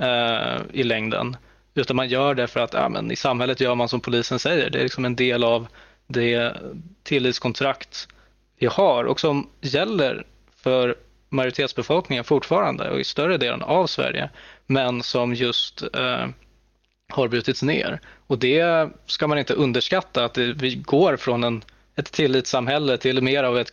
eh, 0.01 0.61
i 0.73 0.83
längden, 0.83 1.37
utan 1.75 1.97
man 1.97 2.09
gör 2.09 2.35
det 2.35 2.47
för 2.47 2.61
att 2.61 2.73
ja, 2.75 2.89
men 2.89 3.11
i 3.11 3.17
samhället 3.17 3.61
gör 3.61 3.75
man 3.75 3.89
som 3.89 4.01
polisen 4.01 4.39
säger. 4.39 4.71
Det 4.71 4.79
är 4.79 4.83
liksom 4.83 5.05
en 5.05 5.17
del 5.17 5.45
av 5.45 5.67
det 6.07 6.57
tillitskontrakt 7.03 8.09
vi 8.59 8.67
har 8.67 9.05
och 9.05 9.21
som 9.21 9.51
gäller 9.61 10.27
för 10.57 10.97
majoritetsbefolkningen 11.29 12.25
fortfarande 12.25 12.91
och 12.91 13.01
i 13.01 13.05
större 13.05 13.37
delen 13.37 13.63
av 13.63 13.87
Sverige, 13.87 14.31
men 14.67 15.03
som 15.03 15.35
just 15.35 15.83
eh, 15.83 16.27
har 17.09 17.29
brutits 17.29 17.63
ner. 17.63 18.01
Och 18.27 18.39
det 18.39 18.89
ska 19.07 19.27
man 19.27 19.39
inte 19.39 19.55
underskatta, 19.55 20.25
att 20.25 20.35
det, 20.35 20.53
vi 20.53 20.75
går 20.75 21.17
från 21.17 21.45
en, 21.45 21.63
ett 21.97 22.13
tillitssamhälle 22.13 22.99
till 22.99 23.23
mer 23.23 23.45
av 23.45 23.59
ett 23.59 23.73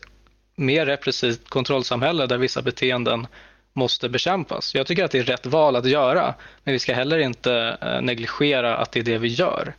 mer 0.56 0.86
repressivt 0.86 1.50
kontrollsamhälle 1.50 2.26
där 2.26 2.38
vissa 2.38 2.62
beteenden 2.62 3.28
måste 3.74 4.10
bekämpas. 4.10 4.76
Jag 4.76 4.88
tycker 4.88 5.04
att 5.04 5.12
det 5.12 5.20
är 5.20 5.24
rätt 5.24 5.46
val 5.46 5.76
att 5.76 5.90
göra, 5.90 6.36
men 6.64 6.72
vi 6.72 6.80
ska 6.80 6.94
heller 6.94 7.20
inte 7.20 7.78
eh, 7.82 8.02
negligera 8.02 8.78
att 8.78 8.92
det 8.92 9.00
är 9.00 9.04
det 9.04 9.18
vi 9.18 9.28
gör. 9.28 9.74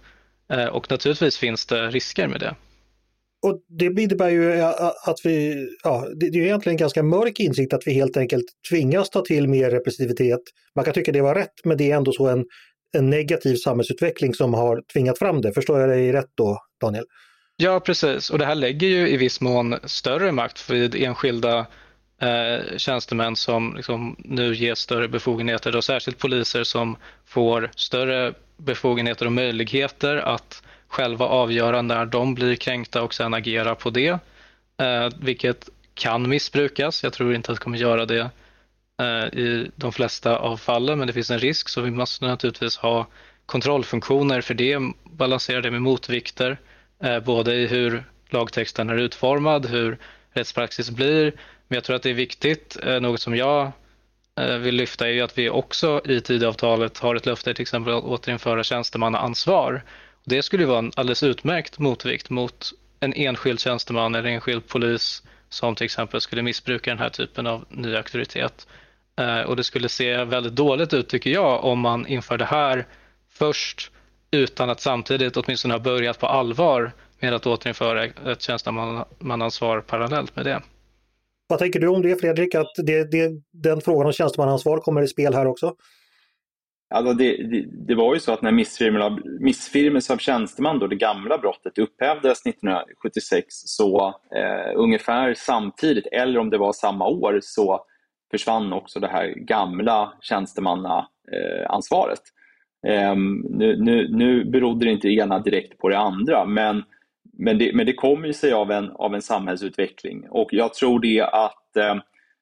Eh, 0.52 0.66
och 0.66 0.90
naturligtvis 0.90 1.38
finns 1.38 1.66
det 1.66 1.90
risker 1.90 2.28
med 2.28 2.40
det 2.40 2.54
och 3.44 3.60
det 3.68 4.02
innebär 4.02 4.30
ju 4.30 4.60
att 5.04 5.18
vi, 5.24 5.68
ja, 5.82 6.08
det 6.16 6.26
är 6.26 6.36
egentligen 6.36 6.74
en 6.74 6.80
ganska 6.80 7.02
mörk 7.02 7.40
insikt 7.40 7.72
att 7.72 7.86
vi 7.86 7.92
helt 7.92 8.16
enkelt 8.16 8.44
tvingas 8.70 9.10
ta 9.10 9.20
till 9.20 9.48
mer 9.48 9.70
repressivitet. 9.70 10.40
Man 10.74 10.84
kan 10.84 10.94
tycka 10.94 11.12
det 11.12 11.20
var 11.20 11.34
rätt, 11.34 11.64
men 11.64 11.76
det 11.76 11.90
är 11.90 11.96
ändå 11.96 12.12
så 12.12 12.28
en, 12.28 12.44
en 12.94 13.10
negativ 13.10 13.56
samhällsutveckling 13.56 14.34
som 14.34 14.54
har 14.54 14.82
tvingat 14.92 15.18
fram 15.18 15.40
det. 15.40 15.52
Förstår 15.52 15.80
jag 15.80 15.88
dig 15.88 16.12
rätt 16.12 16.30
då, 16.34 16.58
Daniel? 16.80 17.04
Ja, 17.56 17.80
precis. 17.80 18.30
Och 18.30 18.38
det 18.38 18.46
här 18.46 18.54
lägger 18.54 18.88
ju 18.88 19.08
i 19.08 19.16
viss 19.16 19.40
mån 19.40 19.76
större 19.84 20.32
makt 20.32 20.70
vid 20.70 20.94
enskilda 20.94 21.66
eh, 22.20 22.76
tjänstemän 22.76 23.36
som 23.36 23.74
liksom 23.76 24.16
nu 24.18 24.54
ges 24.54 24.78
större 24.78 25.08
befogenheter 25.08 25.76
och 25.76 25.84
särskilt 25.84 26.18
poliser 26.18 26.64
som 26.64 26.96
får 27.26 27.70
större 27.76 28.34
befogenheter 28.56 29.26
och 29.26 29.32
möjligheter 29.32 30.16
att 30.16 30.62
själva 30.88 31.26
avgöra 31.26 31.82
när 31.82 32.06
de 32.06 32.34
blir 32.34 32.54
kränkta 32.56 33.02
och 33.02 33.14
sen 33.14 33.34
agera 33.34 33.74
på 33.74 33.90
det. 33.90 34.18
Eh, 34.80 35.08
vilket 35.20 35.68
kan 35.94 36.28
missbrukas. 36.28 37.02
Jag 37.02 37.12
tror 37.12 37.34
inte 37.34 37.52
att 37.52 37.58
det 37.58 37.64
kommer 37.64 37.78
göra 37.78 38.06
det 38.06 38.30
Eh, 39.02 39.38
i 39.38 39.70
de 39.76 39.92
flesta 39.92 40.36
av 40.36 40.56
fallen, 40.56 40.98
men 40.98 41.06
det 41.06 41.12
finns 41.12 41.30
en 41.30 41.38
risk 41.38 41.68
så 41.68 41.80
vi 41.80 41.90
måste 41.90 42.24
naturligtvis 42.24 42.76
ha 42.76 43.06
kontrollfunktioner 43.46 44.40
för 44.40 44.54
det, 44.54 44.78
balansera 45.04 45.60
det 45.60 45.70
med 45.70 45.82
motvikter, 45.82 46.58
eh, 47.02 47.20
både 47.20 47.54
i 47.54 47.66
hur 47.66 48.04
lagtexten 48.30 48.90
är 48.90 48.96
utformad, 48.96 49.66
hur 49.66 49.98
rättspraxis 50.32 50.90
blir. 50.90 51.24
Men 51.68 51.76
jag 51.76 51.84
tror 51.84 51.96
att 51.96 52.02
det 52.02 52.10
är 52.10 52.14
viktigt, 52.14 52.76
eh, 52.82 53.00
något 53.00 53.20
som 53.20 53.36
jag 53.36 53.72
eh, 54.40 54.56
vill 54.56 54.74
lyfta 54.74 55.10
är 55.10 55.22
att 55.22 55.38
vi 55.38 55.50
också 55.50 56.00
i 56.04 56.20
tidavtalet 56.20 56.98
har 56.98 57.14
ett 57.14 57.26
löfte 57.26 57.54
till 57.54 57.62
exempel 57.62 57.94
att 57.94 58.04
återinföra 58.04 58.64
tjänstemannaansvar 58.64 59.82
det 60.24 60.42
skulle 60.42 60.66
vara 60.66 60.78
en 60.78 60.92
alldeles 60.96 61.22
utmärkt 61.22 61.78
motvikt 61.78 62.30
mot 62.30 62.72
en 63.00 63.12
enskild 63.12 63.60
tjänsteman 63.60 64.14
eller 64.14 64.28
enskild 64.28 64.68
polis 64.68 65.22
som 65.48 65.74
till 65.74 65.84
exempel 65.84 66.20
skulle 66.20 66.42
missbruka 66.42 66.90
den 66.90 66.98
här 66.98 67.08
typen 67.08 67.46
av 67.46 67.64
ny 67.68 67.96
auktoritet. 67.96 68.66
Eh, 69.20 69.40
och 69.40 69.56
det 69.56 69.64
skulle 69.64 69.88
se 69.88 70.24
väldigt 70.24 70.56
dåligt 70.56 70.94
ut 70.94 71.08
tycker 71.08 71.30
jag 71.30 71.64
om 71.64 71.80
man 71.80 72.06
inför 72.06 72.38
det 72.38 72.44
här 72.44 72.86
först 73.30 73.90
utan 74.30 74.70
att 74.70 74.80
samtidigt 74.80 75.36
åtminstone 75.36 75.74
ha 75.74 75.78
börjat 75.78 76.18
på 76.18 76.26
allvar 76.26 76.92
med 77.20 77.34
att 77.34 77.46
återinföra 77.46 78.04
ett 78.04 78.42
tjänstemannaansvar 78.42 79.80
parallellt 79.80 80.36
med 80.36 80.44
det. 80.44 80.62
Vad 81.46 81.58
tänker 81.58 81.80
du 81.80 81.88
om 81.88 82.02
det 82.02 82.20
Fredrik, 82.20 82.54
att 82.54 82.72
det, 82.76 83.10
det, 83.10 83.30
den 83.52 83.80
frågan 83.80 84.06
om 84.06 84.12
tjänstemannaansvar 84.12 84.78
kommer 84.78 85.02
i 85.02 85.08
spel 85.08 85.34
här 85.34 85.46
också? 85.46 85.74
Alltså 86.94 87.14
det, 87.14 87.36
det, 87.36 87.64
det, 87.86 87.94
var 87.94 88.14
ju 88.14 88.20
så 88.20 88.32
att 88.32 88.42
när 88.42 88.52
missfirmelse 89.40 90.12
av 90.12 90.18
tjänsteman, 90.18 90.78
då 90.78 90.86
det 90.86 90.96
gamla 90.96 91.38
brottet, 91.38 91.78
upphävdes 91.78 92.46
1976 92.46 93.46
så 93.50 94.14
eh, 94.36 94.72
ungefär 94.76 95.34
samtidigt, 95.34 96.06
eller 96.12 96.38
om 96.38 96.50
det 96.50 96.58
var 96.58 96.72
samma 96.72 97.06
år, 97.06 97.40
så 97.42 97.84
försvann 98.34 98.72
också 98.72 99.00
det 99.00 99.08
här 99.08 99.34
gamla 99.36 100.12
tjänstemannaansvaret. 100.20 102.20
Ehm, 102.86 103.46
nu, 103.50 103.76
nu, 103.76 104.08
nu 104.08 104.44
berodde 104.44 104.86
det 104.86 104.92
inte 104.92 105.08
det 105.08 105.14
ena 105.14 105.38
direkt 105.38 105.78
på 105.78 105.88
det 105.88 105.98
andra, 105.98 106.44
men, 106.44 106.82
men, 107.38 107.58
det, 107.58 107.70
men 107.74 107.86
det 107.86 107.92
kommer 107.92 108.32
sig 108.32 108.52
av 108.52 108.70
en, 108.70 108.90
av 108.90 109.14
en 109.14 109.22
samhällsutveckling 109.22 110.28
och 110.30 110.48
jag 110.52 110.74
tror 110.74 111.00
det 111.00 111.22
att 111.22 111.76
ehm, 111.76 112.00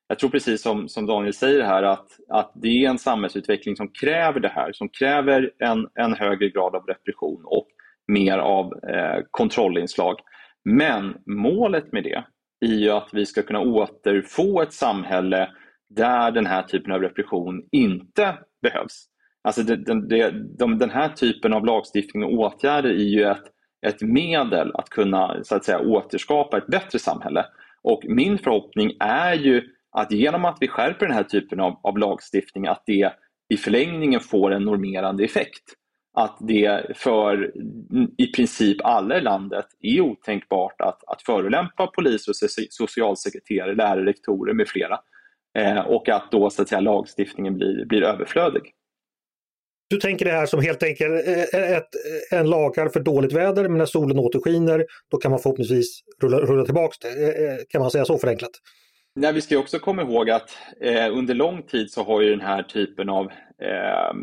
jag 0.09 0.19
tror 0.19 0.31
precis 0.31 0.63
som, 0.63 0.89
som 0.89 1.07
Daniel 1.07 1.35
säger 1.35 1.63
här 1.63 1.83
att, 1.83 2.07
att 2.29 2.53
det 2.55 2.69
är 2.69 2.91
en 2.91 2.99
samhällsutveckling 2.99 3.77
som 3.77 3.89
kräver 3.89 4.41
det 4.41 4.49
här, 4.49 4.73
som 4.73 4.89
kräver 4.89 5.51
en, 5.59 5.89
en 5.95 6.15
högre 6.15 6.49
grad 6.49 6.75
av 6.75 6.87
repression 6.87 7.43
och 7.45 7.67
mer 8.09 8.39
av 8.39 8.73
eh, 8.89 9.21
kontrollinslag. 9.31 10.17
Men 10.65 11.17
målet 11.27 11.93
med 11.93 12.05
det 12.05 12.25
är 12.61 12.75
ju 12.75 12.91
att 12.91 13.09
vi 13.13 13.27
ska 13.27 13.43
kunna 13.43 13.61
återfå 13.61 14.63
ett 14.63 14.73
samhälle 14.73 15.49
där 15.97 16.31
den 16.31 16.47
här 16.47 16.63
typen 16.63 16.93
av 16.93 17.01
repression 17.01 17.63
inte 17.73 18.39
behövs. 18.63 19.05
Alltså 19.45 19.63
det, 19.63 19.77
det, 19.77 20.07
det, 20.09 20.31
de, 20.59 20.79
den 20.79 20.91
här 20.91 21.09
typen 21.09 21.53
av 21.53 21.67
lagstiftning 21.67 22.25
och 22.25 22.33
åtgärder 22.33 22.91
är 22.91 22.95
ju 22.95 23.25
ett, 23.25 23.45
ett 23.87 24.03
medel 24.03 24.71
att 24.75 24.89
kunna 24.89 25.45
så 25.45 25.55
att 25.55 25.65
säga, 25.65 25.81
återskapa 25.81 26.59
ett 26.59 26.67
bättre 26.67 26.99
samhälle. 26.99 27.47
Och 27.83 28.03
min 28.09 28.39
förhoppning 28.39 28.93
är 29.01 29.35
ju 29.35 29.63
att 29.91 30.13
genom 30.13 30.45
att 30.45 30.57
vi 30.61 30.69
skärper 30.69 31.07
den 31.07 31.15
här 31.15 31.23
typen 31.23 31.61
av, 31.61 31.81
av 31.83 31.99
lagstiftning 31.99 32.67
att 32.67 32.83
det 32.87 33.13
i 33.49 33.57
förlängningen 33.57 34.21
får 34.21 34.51
en 34.51 34.65
normerande 34.65 35.25
effekt. 35.25 35.63
Att 36.15 36.37
det 36.41 36.97
för 36.97 37.53
i 38.19 38.27
princip 38.27 38.77
alla 38.85 39.19
i 39.19 39.21
landet 39.21 39.67
är 39.81 40.01
otänkbart 40.01 40.81
att, 40.81 41.05
att 41.07 41.23
förolämpa 41.23 41.87
polis 41.87 42.29
och 42.29 42.35
socialsekreterare, 42.71 43.75
lärare, 43.75 44.07
rektorer 44.07 44.55
med 44.55 44.69
flera. 44.69 44.99
Eh, 45.59 45.79
och 45.79 46.09
att 46.09 46.31
då 46.31 46.51
så 46.51 46.63
att 46.63 46.69
säga, 46.69 46.81
lagstiftningen 46.81 47.55
blir, 47.55 47.85
blir 47.85 48.03
överflödig. 48.03 48.63
Du 49.91 49.99
tänker 49.99 50.25
det 50.25 50.31
här 50.31 50.47
som 50.47 50.63
helt 50.63 50.83
enkelt 50.83 51.27
eh, 51.55 51.73
ett, 51.73 51.89
en 52.31 52.51
lagar 52.51 52.89
för 52.89 53.01
dåligt 53.01 53.33
väder, 53.33 53.69
men 53.69 53.79
när 53.79 53.87
solen 53.87 54.19
återskiner 54.19 54.87
då 55.11 55.17
kan 55.17 55.31
man 55.31 55.41
förhoppningsvis 55.41 56.03
rulla, 56.23 56.39
rulla 56.39 56.65
tillbaka 56.65 56.95
det. 57.01 57.47
Eh, 57.47 57.59
kan 57.69 57.81
man 57.81 57.91
säga 57.91 58.05
så 58.05 58.19
förenklat? 58.19 58.51
Nej, 59.15 59.33
vi 59.33 59.41
ska 59.41 59.59
också 59.59 59.79
komma 59.79 60.03
ihåg 60.03 60.31
att 60.31 60.59
eh, 60.81 61.19
under 61.19 61.35
lång 61.35 61.63
tid 61.63 61.91
så 61.91 62.03
har 62.03 62.21
ju 62.21 62.31
den 62.31 62.41
här 62.41 62.63
typen 62.63 63.09
av 63.09 63.25
eh, 63.63 64.15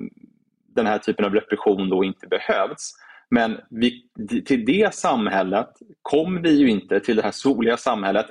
den 0.76 0.88
här 0.88 0.98
typen 0.98 1.26
av 1.26 1.34
repression 1.34 1.90
då 1.90 2.04
inte 2.04 2.28
behövts. 2.28 2.94
Men 3.30 3.58
vi, 3.70 4.04
till 4.46 4.66
det 4.66 4.94
samhället 4.94 5.70
kom 6.02 6.42
vi 6.42 6.52
ju 6.52 6.70
inte, 6.70 7.00
till 7.00 7.16
det 7.16 7.22
här 7.22 7.32
soliga 7.32 7.78
samhället. 7.78 8.26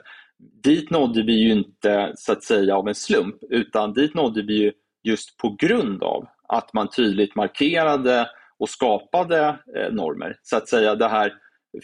Dit 0.63 0.91
nådde 0.91 1.23
vi 1.23 1.33
ju 1.33 1.53
inte 1.53 2.13
så 2.17 2.33
att 2.33 2.45
säga 2.45 2.77
av 2.77 2.89
en 2.89 2.95
slump 2.95 3.37
utan 3.51 3.93
dit 3.93 4.15
nådde 4.15 4.43
vi 4.43 4.59
ju 4.59 4.73
just 5.03 5.37
på 5.37 5.57
grund 5.61 6.03
av 6.03 6.27
att 6.49 6.73
man 6.73 6.89
tydligt 6.89 7.37
markerade 7.37 8.29
och 8.59 8.69
skapade 8.69 9.59
eh, 9.77 9.93
normer. 9.93 10.37
Så 10.43 10.57
att 10.57 10.69
säga 10.69 10.95
det 10.95 11.09
här 11.09 11.33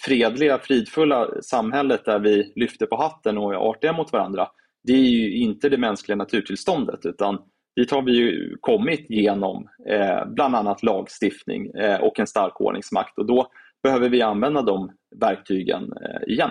fredliga, 0.00 0.58
fridfulla 0.58 1.28
samhället 1.42 2.04
där 2.04 2.18
vi 2.18 2.52
lyfter 2.56 2.86
på 2.86 2.96
hatten 2.96 3.38
och 3.38 3.52
är 3.54 3.70
artiga 3.70 3.92
mot 3.92 4.12
varandra 4.12 4.48
det 4.84 4.92
är 4.92 5.08
ju 5.08 5.36
inte 5.36 5.68
det 5.68 5.78
mänskliga 5.78 6.16
naturtillståndet 6.16 7.06
utan 7.06 7.38
dit 7.76 7.90
har 7.90 8.02
vi 8.02 8.12
ju 8.12 8.56
kommit 8.60 9.06
genom 9.08 9.68
eh, 9.88 10.26
bland 10.26 10.56
annat 10.56 10.82
lagstiftning 10.82 11.70
eh, 11.70 12.00
och 12.00 12.20
en 12.20 12.26
stark 12.26 12.60
ordningsmakt 12.60 13.18
och 13.18 13.26
då 13.26 13.46
behöver 13.82 14.08
vi 14.08 14.22
använda 14.22 14.62
de 14.62 14.90
verktygen 15.20 15.82
eh, 15.82 16.32
igen. 16.32 16.50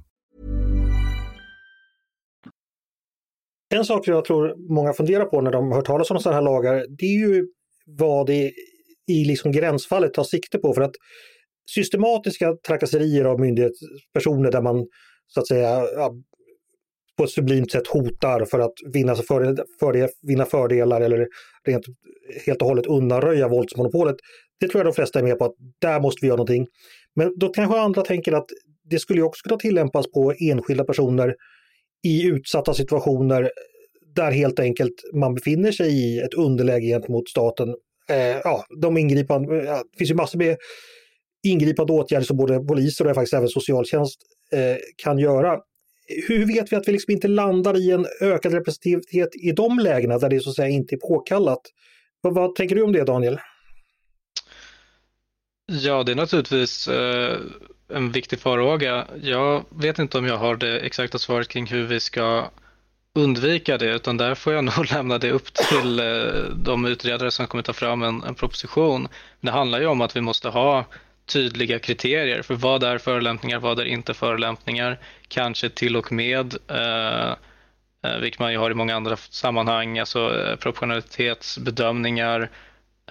En 3.73 3.85
sak 3.85 4.07
jag 4.07 4.25
tror 4.25 4.73
många 4.73 4.93
funderar 4.93 5.25
på 5.25 5.41
när 5.41 5.51
de 5.51 5.71
hör 5.71 5.81
talas 5.81 6.11
om 6.11 6.19
sådana 6.19 6.35
här 6.35 6.43
lagar, 6.43 6.85
det 6.89 7.05
är 7.05 7.19
ju 7.19 7.47
vad 7.85 8.27
det 8.27 8.51
i 9.07 9.25
liksom 9.25 9.51
gränsfallet 9.51 10.13
tar 10.13 10.23
sikte 10.23 10.57
på. 10.57 10.73
För 10.73 10.81
att 10.81 10.95
systematiska 11.71 12.55
trakasserier 12.67 13.25
av 13.25 13.39
myndighetspersoner 13.39 14.51
där 14.51 14.61
man 14.61 14.87
så 15.27 15.39
att 15.39 15.47
säga 15.47 15.83
på 17.17 17.23
ett 17.23 17.29
sublimt 17.29 17.71
sätt 17.71 17.87
hotar 17.87 18.45
för 18.45 18.59
att 18.59 18.73
vinna, 18.93 19.15
fördel, 19.15 19.57
fördel, 19.79 20.09
vinna 20.21 20.45
fördelar 20.45 21.01
eller 21.01 21.27
rent 21.67 21.85
helt 22.45 22.61
och 22.61 22.67
hållet 22.67 22.85
undanröja 22.85 23.47
våldsmonopolet. 23.47 24.15
Det 24.59 24.67
tror 24.67 24.79
jag 24.79 24.87
de 24.87 24.93
flesta 24.95 25.19
är 25.19 25.23
med 25.23 25.39
på 25.39 25.45
att 25.45 25.55
där 25.79 25.99
måste 25.99 26.19
vi 26.21 26.27
göra 26.27 26.37
någonting. 26.37 26.67
Men 27.15 27.33
då 27.37 27.49
kanske 27.49 27.79
andra 27.79 28.01
tänker 28.01 28.31
att 28.31 28.47
det 28.89 28.99
skulle 28.99 29.21
också 29.21 29.43
kunna 29.43 29.59
tillämpas 29.59 30.11
på 30.11 30.33
enskilda 30.39 30.83
personer 30.83 31.35
i 32.03 32.23
utsatta 32.23 32.73
situationer 32.73 33.51
där 34.15 34.31
helt 34.31 34.59
enkelt 34.59 35.03
man 35.13 35.35
befinner 35.35 35.71
sig 35.71 35.91
i 35.91 36.19
ett 36.19 36.33
underläge 36.33 36.87
gentemot 36.87 37.29
staten. 37.29 37.69
Eh, 38.09 38.37
ja, 38.43 38.65
de 38.81 38.97
ingripande, 38.97 39.57
eh, 39.57 39.63
ja, 39.63 39.83
det 39.91 39.97
finns 39.97 40.11
ju 40.11 40.15
massor 40.15 40.37
med 40.37 40.57
ingripande 41.43 41.93
åtgärder 41.93 42.25
som 42.25 42.37
både 42.37 42.59
poliser 42.59 43.07
och 43.07 43.15
faktiskt 43.15 43.33
även 43.33 43.47
socialtjänst 43.47 44.21
eh, 44.53 44.77
kan 45.03 45.19
göra. 45.19 45.59
Hur 46.27 46.45
vet 46.45 46.71
vi 46.71 46.75
att 46.75 46.87
vi 46.87 46.91
liksom 46.91 47.13
inte 47.13 47.27
landar 47.27 47.77
i 47.77 47.91
en 47.91 48.05
ökad 48.21 48.53
representativitet 48.53 49.29
i 49.35 49.51
de 49.51 49.79
lägena 49.79 50.17
där 50.17 50.29
det 50.29 50.39
så 50.39 50.49
att 50.49 50.55
säga 50.55 50.67
inte 50.67 50.95
är 50.95 50.97
påkallat? 50.97 51.61
Vad, 52.21 52.33
vad 52.33 52.55
tänker 52.55 52.75
du 52.75 52.81
om 52.81 52.91
det 52.91 53.03
Daniel? 53.03 53.39
Ja, 55.65 56.03
det 56.03 56.11
är 56.11 56.15
naturligtvis 56.15 56.87
eh, 56.87 57.37
en 57.95 58.11
viktig 58.11 58.39
farhåga. 58.39 59.07
Jag 59.21 59.65
vet 59.69 59.99
inte 59.99 60.17
om 60.17 60.25
jag 60.25 60.37
har 60.37 60.55
det 60.55 60.79
exakta 60.79 61.17
svaret 61.17 61.47
kring 61.47 61.67
hur 61.67 61.83
vi 61.83 61.99
ska 61.99 62.49
undvika 63.15 63.77
det, 63.77 63.95
utan 63.95 64.17
där 64.17 64.35
får 64.35 64.53
jag 64.53 64.63
nog 64.77 64.91
lämna 64.91 65.17
det 65.17 65.31
upp 65.31 65.53
till 65.53 65.99
eh, 65.99 66.05
de 66.55 66.85
utredare 66.85 67.31
som 67.31 67.47
kommer 67.47 67.63
ta 67.63 67.73
fram 67.73 68.03
en, 68.03 68.23
en 68.23 68.35
proposition. 68.35 69.07
Det 69.41 69.51
handlar 69.51 69.79
ju 69.79 69.85
om 69.85 70.01
att 70.01 70.15
vi 70.15 70.21
måste 70.21 70.49
ha 70.49 70.85
tydliga 71.25 71.79
kriterier 71.79 72.41
för 72.41 72.55
vad 72.55 72.83
är 72.83 72.97
förolämpningar, 72.97 73.59
vad 73.59 73.79
är 73.79 73.85
inte 73.85 74.13
förolämpningar. 74.13 74.99
Kanske 75.27 75.69
till 75.69 75.95
och 75.95 76.11
med, 76.11 76.55
eh, 76.67 77.31
eh 78.03 78.17
vilket 78.21 78.39
man 78.39 78.51
ju 78.51 78.57
har 78.57 78.71
i 78.71 78.73
många 78.73 78.95
andra 78.95 79.17
sammanhang, 79.17 79.99
alltså 79.99 80.39
eh, 80.39 80.55
proportionalitetsbedömningar. 80.55 82.49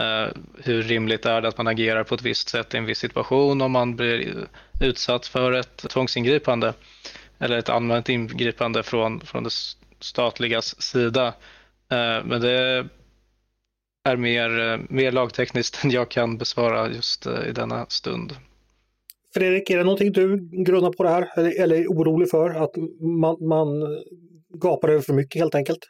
Eh, 0.00 0.28
hur 0.64 0.82
rimligt 0.82 1.26
är 1.26 1.40
det 1.40 1.48
att 1.48 1.58
man 1.58 1.66
agerar 1.66 2.04
på 2.04 2.14
ett 2.14 2.22
visst 2.22 2.48
sätt 2.48 2.74
i 2.74 2.76
en 2.76 2.84
viss 2.84 2.98
situation 2.98 3.60
om 3.60 3.72
man 3.72 3.96
blir 3.96 4.46
utsatt 4.80 5.26
för 5.26 5.52
ett 5.52 5.76
tvångsingripande 5.76 6.74
eller 7.38 7.58
ett 7.58 7.68
allmänt 7.68 8.08
ingripande 8.08 8.82
från, 8.82 9.20
från 9.20 9.44
det 9.44 9.50
statligas 10.00 10.82
sida. 10.82 11.26
Eh, 11.90 12.24
men 12.24 12.40
det 12.40 12.86
är 14.08 14.16
mer, 14.16 14.60
eh, 14.60 14.78
mer 14.88 15.12
lagtekniskt 15.12 15.84
än 15.84 15.90
jag 15.90 16.10
kan 16.10 16.38
besvara 16.38 16.90
just 16.90 17.26
i 17.26 17.52
denna 17.52 17.86
stund. 17.86 18.36
Fredrik, 19.34 19.70
är 19.70 19.78
det 19.78 19.84
någonting 19.84 20.12
du 20.12 20.48
grunnar 20.64 20.92
på 20.92 21.02
det 21.02 21.08
här 21.10 21.32
eller, 21.36 21.62
eller 21.62 21.76
är 21.76 21.86
orolig 21.86 22.30
för 22.30 22.50
att 22.50 22.76
man, 23.00 23.48
man 23.48 23.68
gapar 24.54 24.88
över 24.88 25.00
för 25.00 25.12
mycket 25.12 25.40
helt 25.40 25.54
enkelt? 25.54 25.86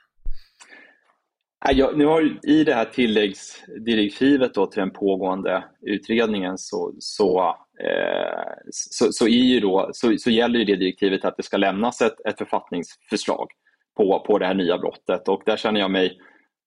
Ja, 1.68 1.92
nu 1.94 2.04
har, 2.04 2.38
I 2.42 2.64
det 2.64 2.74
här 2.74 2.84
tilläggsdirektivet 2.84 4.54
då 4.54 4.66
till 4.66 4.80
den 4.80 4.90
pågående 4.90 5.64
utredningen 5.86 6.58
så, 6.58 6.94
så, 6.98 7.56
eh, 7.84 8.52
så, 8.70 9.12
så, 9.12 9.26
då, 9.62 9.90
så, 9.92 10.16
så 10.18 10.30
gäller 10.30 10.58
det 10.58 10.76
direktivet 10.76 11.24
att 11.24 11.36
det 11.36 11.42
ska 11.42 11.56
lämnas 11.56 12.00
ett, 12.00 12.26
ett 12.28 12.38
författningsförslag 12.38 13.48
på, 13.96 14.24
på 14.26 14.38
det 14.38 14.46
här 14.46 14.54
nya 14.54 14.78
brottet 14.78 15.28
och 15.28 15.42
där 15.46 15.56
känner 15.56 15.80
jag 15.80 15.90
mig 15.90 16.18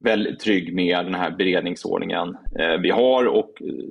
väldigt 0.03 0.39
trygg 0.39 0.75
med 0.75 1.05
den 1.05 1.15
här 1.15 1.31
beredningsordningen 1.31 2.37
eh, 2.59 2.81
vi 2.81 2.89
har 2.89 3.25
och 3.25 3.61
eh, 3.61 3.85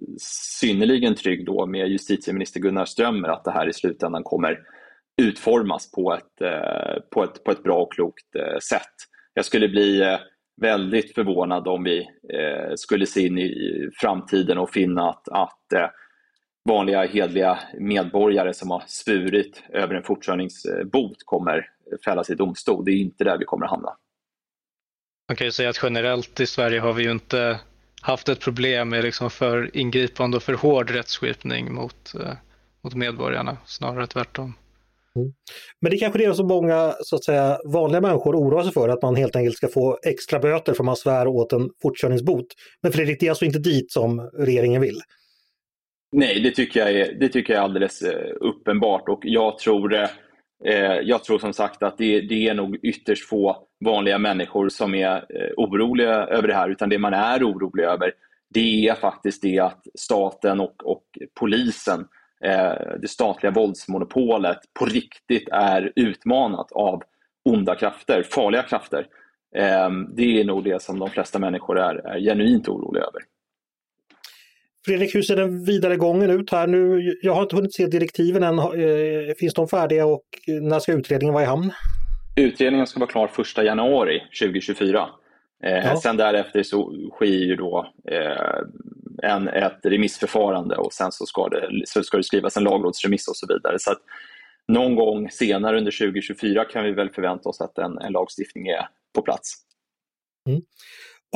synnerligen 0.60 1.14
trygg 1.14 1.46
då 1.46 1.66
med 1.66 1.88
justitieminister 1.88 2.60
Gunnar 2.60 2.84
Strömmer 2.84 3.28
att 3.28 3.44
det 3.44 3.52
här 3.52 3.68
i 3.68 3.72
slutändan 3.72 4.22
kommer 4.22 4.58
utformas 5.22 5.90
på 5.90 6.14
ett, 6.14 6.40
eh, 6.40 7.02
på 7.10 7.24
ett, 7.24 7.44
på 7.44 7.50
ett 7.50 7.62
bra 7.62 7.82
och 7.82 7.92
klokt 7.92 8.36
eh, 8.36 8.58
sätt. 8.58 8.94
Jag 9.34 9.44
skulle 9.44 9.68
bli 9.68 10.00
eh, 10.00 10.18
väldigt 10.60 11.14
förvånad 11.14 11.68
om 11.68 11.84
vi 11.84 12.00
eh, 12.32 12.74
skulle 12.76 13.06
se 13.06 13.26
in 13.26 13.38
i 13.38 13.88
framtiden 13.94 14.58
och 14.58 14.70
finna 14.70 15.10
att, 15.10 15.28
att 15.28 15.72
eh, 15.72 15.86
vanliga 16.68 17.06
hedliga 17.06 17.58
medborgare 17.78 18.54
som 18.54 18.70
har 18.70 18.82
svurit 18.86 19.62
över 19.68 19.94
en 19.94 20.02
fortkörningsbot 20.02 21.16
kommer 21.24 21.68
fällas 22.04 22.30
i 22.30 22.34
domstol. 22.34 22.84
Det 22.84 22.90
är 22.90 22.96
inte 22.96 23.24
där 23.24 23.38
vi 23.38 23.44
kommer 23.44 23.64
att 23.64 23.70
hamna. 23.70 23.96
man 25.28 25.36
kan 25.36 25.46
ju 25.46 25.50
säga 25.50 25.70
att 25.70 25.80
generellt 25.82 26.40
i 26.40 26.46
Sverige 26.46 26.80
har 26.80 26.92
vi 26.92 27.02
ju 27.02 27.10
inte 27.10 27.60
haft 28.02 28.28
ett 28.28 28.40
problem 28.40 28.88
med 28.88 29.04
liksom 29.04 29.30
för 29.30 29.76
ingripande 29.76 30.36
och 30.36 30.42
för 30.42 30.54
hård 30.54 30.90
rättsskipning 30.90 31.74
mot, 31.74 32.14
eh, 32.14 32.32
mot 32.80 32.94
medborgarna, 32.94 33.56
snarare 33.64 34.06
tvärtom. 34.06 34.54
Mm. 35.16 35.32
Men 35.80 35.90
det 35.90 35.96
är 35.96 35.98
kanske 35.98 36.18
det 36.18 36.34
som 36.34 36.46
många 36.46 36.94
så 37.00 37.16
att 37.16 37.24
säga, 37.24 37.58
vanliga 37.64 38.00
människor 38.00 38.36
oroar 38.36 38.62
sig 38.62 38.72
för, 38.72 38.88
att 38.88 39.02
man 39.02 39.16
helt 39.16 39.36
enkelt 39.36 39.56
ska 39.56 39.68
få 39.68 39.98
extra 40.02 40.38
böter 40.38 40.74
för 40.74 40.84
man 40.84 40.96
svär 40.96 41.26
åt 41.26 41.52
en 41.52 41.70
fortkörningsbot. 41.82 42.46
Men 42.82 42.92
Fredrik, 42.92 43.20
det 43.20 43.26
är 43.26 43.30
alltså 43.30 43.44
inte 43.44 43.58
dit 43.58 43.92
som 43.92 44.20
regeringen 44.20 44.82
vill? 44.82 45.00
Nej, 46.12 46.40
det 46.40 46.50
tycker 46.50 46.80
jag 46.80 46.92
är, 46.92 47.12
det 47.12 47.28
tycker 47.28 47.52
jag 47.52 47.60
är 47.60 47.64
alldeles 47.64 48.02
eh, 48.02 48.32
uppenbart 48.40 49.08
och 49.08 49.20
jag 49.22 49.58
tror, 49.58 49.94
eh, 49.94 50.10
jag 51.02 51.24
tror 51.24 51.38
som 51.38 51.52
sagt 51.52 51.82
att 51.82 51.98
det, 51.98 52.20
det 52.20 52.48
är 52.48 52.54
nog 52.54 52.78
ytterst 52.82 53.28
få 53.28 53.56
vanliga 53.84 54.18
människor 54.18 54.68
som 54.68 54.94
är 54.94 55.16
eh, 55.16 55.50
oroliga 55.56 56.14
över 56.14 56.48
det 56.48 56.54
här, 56.54 56.68
utan 56.68 56.88
det 56.88 56.98
man 56.98 57.14
är 57.14 57.44
orolig 57.44 57.84
över 57.84 58.12
det 58.54 58.88
är 58.88 58.94
faktiskt 58.94 59.42
det 59.42 59.58
att 59.58 59.86
staten 59.94 60.60
och, 60.60 60.86
och 60.86 61.04
polisen, 61.40 62.00
eh, 62.00 62.06
det 63.00 63.08
statliga 63.08 63.52
våldsmonopolet 63.52 64.58
på 64.78 64.84
riktigt 64.86 65.48
är 65.52 65.92
utmanat 65.96 66.72
av 66.72 67.02
onda 67.44 67.74
krafter, 67.74 68.22
farliga 68.22 68.62
krafter. 68.62 69.06
Eh, 69.56 69.90
det 70.16 70.40
är 70.40 70.44
nog 70.44 70.64
det 70.64 70.82
som 70.82 70.98
de 70.98 71.10
flesta 71.10 71.38
människor 71.38 71.78
är, 71.78 71.94
är 71.94 72.20
genuint 72.20 72.68
oroliga 72.68 73.04
över. 73.04 73.22
Fredrik, 74.86 75.14
hur 75.14 75.22
ser 75.22 75.36
den 75.36 75.64
vidare 75.64 75.96
gången 75.96 76.30
ut 76.30 76.50
här 76.50 76.66
nu? 76.66 77.12
Jag 77.22 77.34
har 77.34 77.42
inte 77.42 77.56
hunnit 77.56 77.74
se 77.74 77.86
direktiven 77.86 78.42
än. 78.42 78.58
Eh, 78.58 79.34
finns 79.38 79.54
de 79.54 79.68
färdiga 79.68 80.06
och 80.06 80.24
när 80.46 80.78
ska 80.78 80.92
utredningen 80.92 81.34
vara 81.34 81.44
i 81.44 81.46
hamn? 81.46 81.72
Utredningen 82.36 82.86
ska 82.86 83.00
vara 83.00 83.10
klar 83.10 83.30
1 83.58 83.64
januari 83.64 84.22
2024. 84.40 85.08
Eh, 85.64 85.72
ja. 85.72 85.96
Sen 85.96 86.16
därefter 86.16 86.62
så 86.62 86.94
sker 87.12 87.26
ju 87.26 87.56
då 87.56 87.92
eh, 88.08 88.62
en, 89.22 89.48
ett 89.48 89.78
remissförfarande 89.82 90.76
och 90.76 90.92
sen 90.92 91.12
så 91.12 91.26
ska, 91.26 91.48
det, 91.48 91.70
så 91.86 92.02
ska 92.02 92.16
det 92.16 92.24
skrivas 92.24 92.56
en 92.56 92.64
lagrådsremiss 92.64 93.28
och 93.28 93.36
så 93.36 93.46
vidare. 93.46 93.78
Så 93.78 93.90
att 93.90 94.00
någon 94.68 94.96
gång 94.96 95.30
senare 95.30 95.78
under 95.78 95.90
2024 95.90 96.64
kan 96.64 96.84
vi 96.84 96.92
väl 96.92 97.10
förvänta 97.10 97.48
oss 97.48 97.60
att 97.60 97.78
en, 97.78 97.98
en 97.98 98.12
lagstiftning 98.12 98.68
är 98.68 98.88
på 99.14 99.22
plats. 99.22 99.54
Mm. 100.48 100.62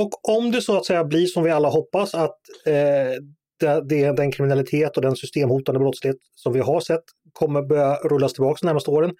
Och 0.01 0.37
om 0.37 0.53
det 0.53 0.62
så 0.62 0.77
att 0.77 0.85
säga 0.85 1.05
blir 1.05 1.27
som 1.27 1.44
vi 1.44 1.51
alla 1.51 1.68
hoppas 1.68 2.14
att 2.14 2.38
eh, 2.66 3.22
det, 3.61 3.88
det, 3.88 4.16
den 4.16 4.33
kriminalitet 4.33 4.96
och 4.96 5.03
den 5.03 5.16
systemhotande 5.16 5.79
brottslighet 5.79 6.16
som 6.35 6.53
vi 6.53 6.61
har 6.61 6.81
sett 6.81 7.05
kommer 7.33 7.62
börja 7.62 7.94
rullas 7.94 8.33
tillbaka 8.33 8.59
de 8.61 8.66
närmaste 8.66 8.90
åren. 8.90 9.14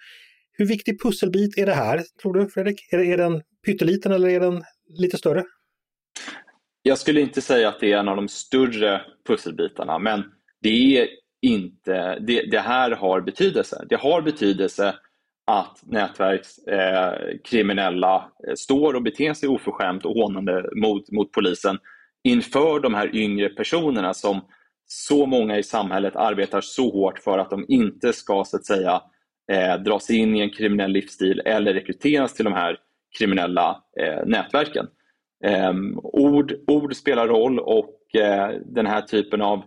Hur 0.51 0.65
viktig 0.65 1.01
pusselbit 1.01 1.57
är 1.57 1.65
det 1.65 1.73
här, 1.73 2.03
tror 2.21 2.33
du 2.33 2.49
Fredrik? 2.49 2.93
Är, 2.93 2.99
är 2.99 3.17
den 3.17 3.41
pytteliten 3.65 4.11
eller 4.11 4.29
är 4.29 4.39
den 4.39 4.63
lite 4.89 5.17
större? 5.17 5.43
Jag 6.87 6.97
skulle 6.97 7.21
inte 7.21 7.41
säga 7.41 7.69
att 7.69 7.79
det 7.79 7.93
är 7.93 7.97
en 7.97 8.07
av 8.07 8.15
de 8.15 8.27
större 8.27 9.01
pusselbitarna, 9.27 9.99
men 9.99 10.23
det 10.61 10.97
är 10.97 11.07
inte, 11.41 12.19
det, 12.19 12.51
det 12.51 12.59
här 12.59 12.91
har 12.91 13.21
betydelse. 13.21 13.85
Det 13.89 13.95
har 13.95 14.21
betydelse 14.21 14.95
att 15.47 15.79
nätverkskriminella 15.83 18.15
eh, 18.15 18.23
eh, 18.49 18.53
står 18.55 18.93
och 18.93 19.03
beter 19.03 19.33
sig 19.33 19.49
oförskämt 19.49 20.05
och 20.05 20.13
hånande 20.13 20.69
mot, 20.75 21.11
mot 21.11 21.31
polisen 21.31 21.77
inför 22.23 22.79
de 22.79 22.93
här 22.93 23.15
yngre 23.15 23.49
personerna 23.49 24.13
som 24.13 24.41
så 24.85 25.25
många 25.25 25.57
i 25.57 25.63
samhället 25.63 26.15
arbetar 26.15 26.61
så 26.61 26.91
hårt 26.91 27.19
för 27.19 27.37
att 27.37 27.49
de 27.49 27.65
inte 27.67 28.13
ska 28.13 28.43
så 28.45 28.57
att 28.57 28.65
säga 28.65 29.01
eh, 29.51 29.77
dras 29.77 30.09
in 30.09 30.35
i 30.35 30.39
en 30.39 30.49
kriminell 30.49 30.91
livsstil 30.91 31.41
eller 31.45 31.73
rekryteras 31.73 32.33
till 32.33 32.45
de 32.45 32.53
här 32.53 32.77
kriminella 33.17 33.83
eh, 33.99 34.25
nätverken. 34.25 34.87
Eh, 35.45 35.73
ord, 36.03 36.53
ord 36.67 36.95
spelar 36.95 37.27
roll 37.27 37.59
och 37.59 38.15
eh, 38.15 38.49
den 38.65 38.85
här 38.85 39.01
typen 39.01 39.41
av 39.41 39.63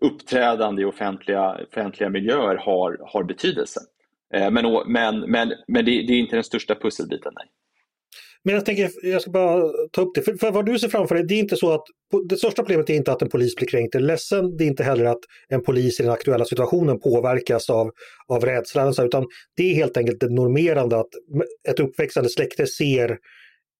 uppträdande 0.00 0.82
i 0.82 0.84
offentliga, 0.84 1.58
offentliga 1.70 2.10
miljöer 2.10 2.56
har, 2.56 3.00
har 3.12 3.24
betydelse. 3.24 3.80
Eh, 4.34 4.50
men, 4.50 4.64
men, 4.86 5.20
men, 5.20 5.52
men 5.68 5.84
det, 5.84 5.90
det, 5.90 6.12
är 6.12 6.18
inte 6.18 6.36
den 6.36 6.44
största 6.44 6.74
pusselbiten, 6.74 7.32
nej. 7.36 7.46
Men 8.44 8.54
jag 8.54 8.64
tänker, 8.64 8.90
jag 9.02 9.22
ska 9.22 9.30
bara 9.30 9.68
ta 9.92 10.02
upp 10.02 10.14
det, 10.14 10.22
för, 10.22 10.34
för 10.34 10.50
vad 10.50 10.66
du 10.66 10.78
ser 10.78 10.88
framför 10.88 11.14
dig, 11.14 11.24
det 11.24 11.34
är 11.34 11.38
inte 11.38 11.56
så 11.56 11.74
att 11.74 11.84
det 12.28 12.36
största 12.36 12.62
problemet 12.62 12.90
är 12.90 12.94
inte 12.94 13.12
att 13.12 13.22
en 13.22 13.28
polis 13.28 13.56
blir 13.56 13.68
kränkt 13.68 13.94
eller 13.94 14.06
ledsen, 14.06 14.56
det 14.56 14.64
är 14.64 14.66
inte 14.66 14.84
heller 14.84 15.04
att 15.04 15.18
en 15.48 15.62
polis 15.62 16.00
i 16.00 16.02
den 16.02 16.12
aktuella 16.12 16.44
situationen 16.44 17.00
påverkas 17.00 17.70
av, 17.70 17.90
av 18.28 18.44
rädslan, 18.44 18.94
utan 18.98 19.26
det 19.56 19.70
är 19.70 19.74
helt 19.74 19.96
enkelt 19.96 20.20
det 20.20 20.28
normerande 20.28 20.98
att 20.98 21.08
ett 21.68 21.80
uppväxande 21.80 22.30
släkte 22.30 22.66
ser 22.66 23.18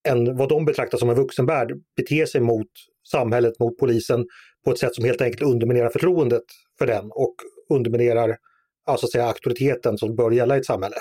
en, 0.08 0.36
vad 0.36 0.48
de 0.48 0.64
betraktar 0.64 0.98
som 0.98 1.10
en 1.10 1.16
vuxenvärld 1.16 1.72
beter 1.96 2.26
sig 2.26 2.40
mot 2.40 2.70
samhället, 3.10 3.58
mot 3.58 3.78
polisen 3.78 4.26
på 4.64 4.70
ett 4.70 4.78
sätt 4.78 4.94
som 4.94 5.04
helt 5.04 5.20
enkelt 5.20 5.42
underminerar 5.42 5.90
förtroendet 5.90 6.44
för 6.78 6.86
den 6.86 7.10
och 7.10 7.34
underminerar 7.70 8.36
alltså 8.86 9.06
säga, 9.06 9.24
auktoriteten 9.24 9.98
som 9.98 10.16
bör 10.16 10.30
gälla 10.30 10.56
i 10.56 10.58
ett 10.58 10.66
samhälle. 10.66 10.96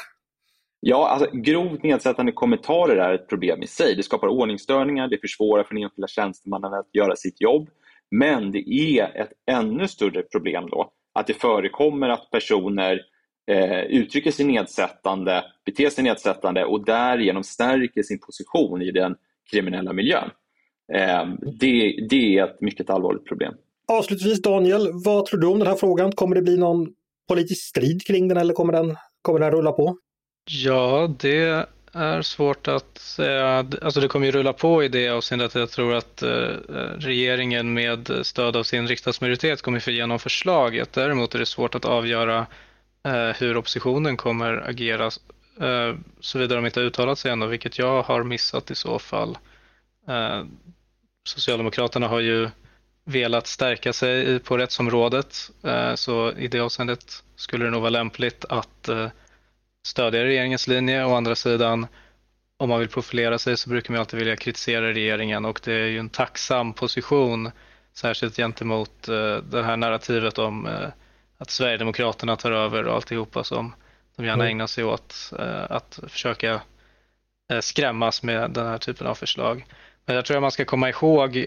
Ja, 0.80 1.10
alltså, 1.10 1.30
grovt 1.34 1.84
nedsättande 1.84 2.32
kommentarer 2.32 2.96
är 2.96 3.14
ett 3.14 3.28
problem 3.28 3.64
i 3.64 3.68
sig. 3.68 3.96
Det 3.96 4.04
skapar 4.04 4.28
ordningsstörningar, 4.28 5.08
det 5.08 5.18
försvårar 5.22 5.64
för 5.64 5.76
den 5.76 5.84
enskilda 5.84 6.08
tjänstemannen 6.08 6.74
att 6.74 6.90
göra 6.94 7.16
sitt 7.16 7.42
jobb. 7.42 7.70
Men 8.12 8.52
det 8.52 8.70
är 8.70 9.22
ett 9.22 9.32
ännu 9.52 9.88
större 9.88 10.22
problem 10.22 10.70
då 10.72 10.92
att 11.14 11.28
det 11.28 11.34
förekommer 11.34 12.10
att 12.10 12.32
personer 12.32 13.02
eh, 13.48 13.82
uttrycker 13.82 14.32
sig 14.32 14.46
nedsättande, 14.46 15.44
beter 15.66 15.90
sig 15.90 16.04
nedsättande 16.04 16.66
och 16.66 16.86
därigenom 16.86 17.44
stärker 17.44 18.04
sin 18.04 18.20
position 18.20 18.82
i 18.82 18.92
den 18.92 19.16
kriminella 19.52 19.94
miljön. 19.94 20.30
Eh, 20.94 21.26
det, 21.60 22.08
det 22.10 22.38
är 22.38 22.44
ett 22.44 22.62
mycket 22.62 22.90
allvarligt 22.90 23.26
problem. 23.26 23.54
Avslutningsvis 23.88 24.42
Daniel, 24.42 24.90
vad 24.94 25.26
tror 25.26 25.40
du 25.40 25.48
om 25.48 25.60
den 25.60 25.68
här 25.68 25.76
frågan? 25.76 26.12
Kommer 26.12 26.36
det 26.36 26.42
bli 26.42 26.58
någon 26.58 26.88
politisk 27.28 27.68
strid 27.68 28.06
kring 28.08 28.28
den 28.28 28.38
eller 28.38 28.54
kommer 28.54 28.74
den, 28.74 28.96
kommer 29.22 29.40
den 29.40 29.52
rulla 29.52 29.72
på? 29.72 29.98
Ja, 30.50 31.16
det 31.20 31.66
är 31.94 32.22
svårt 32.22 32.68
att 32.68 32.98
säga. 32.98 33.66
Alltså 33.82 34.00
det 34.00 34.08
kommer 34.08 34.26
ju 34.26 34.32
rulla 34.32 34.54
på 34.54 34.84
i 34.84 34.88
det 34.88 35.10
avseendet 35.10 35.48
att 35.48 35.60
jag 35.60 35.70
tror 35.70 35.94
att 35.94 36.22
eh, 36.22 36.30
regeringen 36.98 37.74
med 37.74 38.12
stöd 38.22 38.56
av 38.56 38.64
sin 38.64 38.88
riksdagsmajoritet 38.88 39.62
kommer 39.62 39.80
få 39.80 39.92
igenom 39.92 40.20
förslaget. 40.20 40.94
Däremot 40.94 41.36
är 41.36 41.40
det 41.40 41.46
svårt 41.46 41.76
att 41.76 41.86
avgöra 41.86 42.38
eh, 42.40 42.46
Eh, 43.08 43.36
hur 43.40 43.58
oppositionen 43.58 44.18
kommer 44.18 44.70
agera 44.70 45.06
eh, 45.60 45.96
såvida 46.20 46.56
de 46.56 46.66
inte 46.66 46.80
har 46.80 46.86
uttalat 46.86 47.20
sig 47.20 47.32
ännu, 47.32 47.48
vilket 47.48 47.78
jag 47.80 48.02
har 48.04 48.24
missat 48.24 48.72
i 48.72 48.76
så 48.76 49.00
fall. 49.00 49.38
Eh, 50.08 50.44
Socialdemokraterna 51.28 52.08
har 52.08 52.20
ju 52.20 52.50
velat 53.06 53.48
stärka 53.48 53.94
sig 53.94 54.40
på 54.40 54.58
rättsområdet, 54.58 55.52
så 55.96 56.32
i 56.32 56.48
det 56.48 56.60
avseendet 56.60 57.24
skulle 57.36 57.66
det 57.66 57.72
nog 57.72 57.82
vara 57.82 57.90
lämpligt 57.90 58.46
att 58.50 58.90
stödja 59.88 60.24
regeringens 60.24 60.68
linje. 60.68 61.06
Å 61.06 61.16
andra 61.16 61.36
sidan, 61.36 61.88
om 62.58 62.70
man 62.70 62.80
vill 62.80 62.90
profilera 62.90 63.40
sig 63.40 63.58
så 63.58 63.70
brukar 63.70 63.92
man 63.94 64.00
alltid 64.00 64.20
vilja 64.20 64.36
kritisera 64.36 64.88
regeringen 64.88 65.46
och 65.46 65.62
det 65.64 65.74
är 65.74 65.88
ju 65.88 66.00
en 66.00 66.10
tacksam 66.10 66.74
position, 66.74 67.52
särskilt 67.94 68.36
gentemot 68.36 69.04
det 69.44 69.64
här 69.64 69.78
narrativet 69.78 70.38
om 70.38 70.68
att 71.38 71.50
Sverigedemokraterna 71.50 72.36
tar 72.36 72.52
över 72.52 72.84
och 72.84 72.96
alltihopa 72.96 73.44
som 73.44 73.76
de 74.16 74.26
gärna 74.26 74.44
mm. 74.44 74.52
ägnar 74.52 74.68
sig 74.68 74.84
åt, 74.84 75.34
uh, 75.40 75.66
att 75.70 76.00
försöka 76.08 76.62
skrämmas 77.62 78.24
med 78.24 78.52
den 78.52 78.68
här 78.68 78.78
typen 78.78 79.08
av 79.08 79.16
förslag. 79.16 79.66
Men 80.06 80.16
jag 80.16 80.26
tror 80.26 80.38
att 80.38 80.42
man 80.42 80.52
ska 80.52 80.66
komma 80.66 80.90
ihåg, 80.90 81.46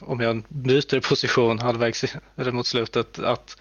om 0.00 0.20
jag 0.20 0.42
byter 0.48 1.08
position 1.08 1.58
halvvägs 1.58 2.16
mot 2.36 2.66
slutet, 2.66 3.18
att 3.18 3.56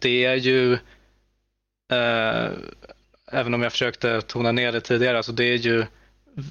det 0.00 0.24
är 0.24 0.34
ju 0.34 0.78
Eh, 1.90 2.50
även 3.32 3.54
om 3.54 3.62
jag 3.62 3.72
försökte 3.72 4.20
tona 4.20 4.52
ner 4.52 4.72
det 4.72 4.80
tidigare, 4.80 5.16
alltså 5.16 5.32
det 5.32 5.44
är 5.44 5.56
ju, 5.56 5.86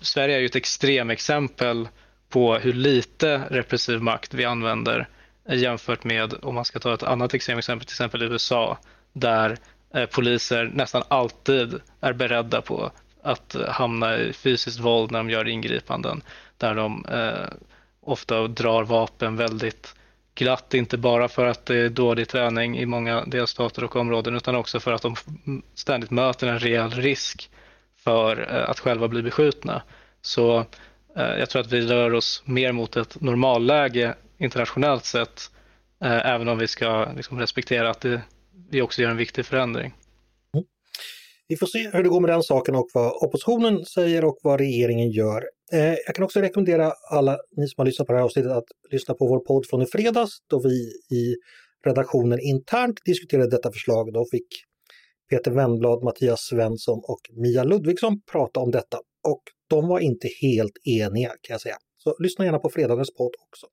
Sverige 0.02 0.36
är 0.36 0.40
ju 0.40 0.46
ett 0.46 0.56
extremexempel 0.56 1.88
på 2.30 2.56
hur 2.56 2.74
lite 2.74 3.42
repressiv 3.50 4.02
makt 4.02 4.34
vi 4.34 4.46
använder 4.46 5.08
jämfört 5.56 6.04
med, 6.04 6.34
om 6.42 6.56
man 6.56 6.66
ska 6.66 6.80
ta 6.80 6.94
ett 6.94 7.04
annat 7.04 7.34
exempel, 7.34 7.64
till 7.64 7.82
exempel 7.82 8.24
USA, 8.24 8.78
där 9.14 9.58
eh, 9.94 10.06
poliser 10.06 10.72
nästan 10.74 11.04
alltid 11.08 11.80
är 12.02 12.14
beredda 12.14 12.62
på 12.62 12.92
att 13.24 13.56
hamna 13.68 14.18
i 14.18 14.34
fysiskt 14.34 14.80
våld 14.80 15.12
när 15.12 15.20
de 15.20 15.30
gör 15.30 15.48
ingripanden, 15.48 16.22
där 16.58 16.76
de 16.76 17.06
eh, 17.06 17.50
ofta 18.02 18.48
drar 18.48 18.84
vapen 18.84 19.36
väldigt 19.36 19.96
glatt, 20.36 20.74
inte 20.74 20.98
bara 20.98 21.28
för 21.28 21.46
att 21.46 21.66
det 21.66 21.76
är 21.76 21.90
dålig 21.90 22.28
träning 22.28 22.78
i 22.78 22.86
många 22.86 23.26
delstater 23.26 23.84
och 23.84 23.96
områden 23.96 24.36
utan 24.36 24.56
också 24.56 24.80
för 24.80 24.92
att 24.94 25.02
de 25.02 25.16
ständigt 25.74 26.12
möter 26.12 26.48
en 26.48 26.60
reell 26.60 26.92
risk 26.92 27.50
för 28.04 28.56
eh, 28.56 28.70
att 28.70 28.80
själva 28.80 29.08
bli 29.08 29.22
beskjutna. 29.22 29.82
Så 30.22 30.58
eh, 31.16 31.38
jag 31.40 31.50
tror 31.50 31.62
att 31.62 31.72
vi 31.72 31.82
rör 31.82 32.14
oss 32.14 32.44
mer 32.46 32.72
mot 32.72 32.98
ett 32.98 33.22
normalläge 33.22 34.16
internationellt 34.40 35.06
sett, 35.06 35.42
eh, 36.04 36.32
även 36.34 36.48
om 36.48 36.58
vi 36.58 36.68
ska 36.68 37.12
liksom 37.16 37.40
respektera 37.40 37.90
att 37.90 38.02
det, 38.02 38.22
vi 38.70 38.82
också 38.82 39.02
gör 39.02 39.10
en 39.10 39.18
viktig 39.18 39.46
förändring. 39.46 39.94
Mm. 40.54 40.66
Vi 41.48 41.58
får 41.58 41.68
se 41.68 41.90
hur 41.94 42.04
det 42.04 42.10
går 42.10 42.22
med 42.22 42.30
den 42.30 42.44
saken 42.44 42.76
och 42.76 42.88
vad 42.94 43.12
oppositionen 43.24 43.86
säger 43.86 44.26
och 44.26 44.38
vad 44.44 44.60
regeringen 44.60 45.12
gör. 45.12 45.44
Eh, 45.74 45.96
jag 46.06 46.16
kan 46.16 46.26
också 46.26 46.40
rekommendera 46.40 46.94
alla 47.12 47.38
ni 47.58 47.68
som 47.68 47.76
har 47.78 47.86
lyssnat 47.86 48.08
på 48.08 48.14
det 48.14 48.20
här 48.20 48.26
avsnittet 48.26 48.52
att 48.52 48.68
lyssna 48.92 49.14
på 49.14 49.28
vår 49.28 49.40
podd 49.40 49.66
från 49.70 49.82
i 49.82 49.86
fredags 49.86 50.32
då 50.50 50.60
vi 50.60 50.92
i 51.18 51.36
redaktionen 51.86 52.40
internt 52.40 53.00
diskuterade 53.06 53.50
detta 53.50 53.72
förslag. 53.72 54.14
Då 54.14 54.26
fick 54.32 54.48
Peter 55.30 55.52
Wennblad, 55.52 56.04
Mattias 56.04 56.40
Svensson 56.42 57.00
och 57.04 57.22
Mia 57.32 57.64
Ludvigsson 57.64 58.22
prata 58.32 58.60
om 58.60 58.72
detta 58.72 58.98
och 59.28 59.42
de 59.70 59.88
var 59.88 60.00
inte 60.00 60.28
helt 60.42 60.78
eniga 60.86 61.30
kan 61.30 61.54
jag 61.54 61.62
säga. 61.62 61.78
Så 61.98 62.16
lyssna 62.20 62.46
gärna 62.46 62.60
på 62.60 62.70
fredagens 62.70 63.14
podd 63.14 63.32
också. 63.50 63.68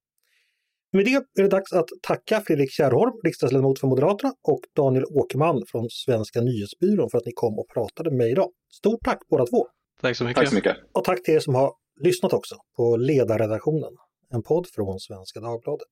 Med 0.93 1.05
det 1.05 1.11
är 1.11 1.43
det 1.43 1.49
dags 1.49 1.73
att 1.73 1.89
tacka 2.03 2.41
Fredrik 2.47 2.71
Kärrholm, 2.71 3.13
riksdagsledamot 3.25 3.81
för 3.81 3.87
Moderaterna 3.87 4.35
och 4.43 4.61
Daniel 4.77 5.05
Åkerman 5.05 5.63
från 5.67 5.87
Svenska 5.91 6.41
nyhetsbyrån 6.41 7.11
för 7.11 7.19
att 7.19 7.27
ni 7.27 7.33
kom 7.33 7.59
och 7.59 7.69
pratade 7.69 8.11
med 8.11 8.19
mig 8.19 8.31
idag. 8.31 8.51
Stort 8.73 9.01
tack 9.05 9.19
båda 9.29 9.47
två! 9.47 9.67
Tack 10.01 10.17
så 10.17 10.25
mycket. 10.25 10.37
Tack 10.37 10.49
så 10.49 10.55
mycket. 10.55 10.77
Och 10.93 11.05
tack 11.05 11.23
till 11.23 11.35
er 11.35 11.41
som 11.41 11.55
har 11.55 11.73
lyssnat 12.01 12.33
också 12.33 12.57
på 12.77 12.97
Ledarredaktionen, 12.97 13.93
en 14.31 14.43
podd 14.43 14.67
från 14.75 15.01
Svenska 15.01 15.41
Dagbladet. 15.41 15.89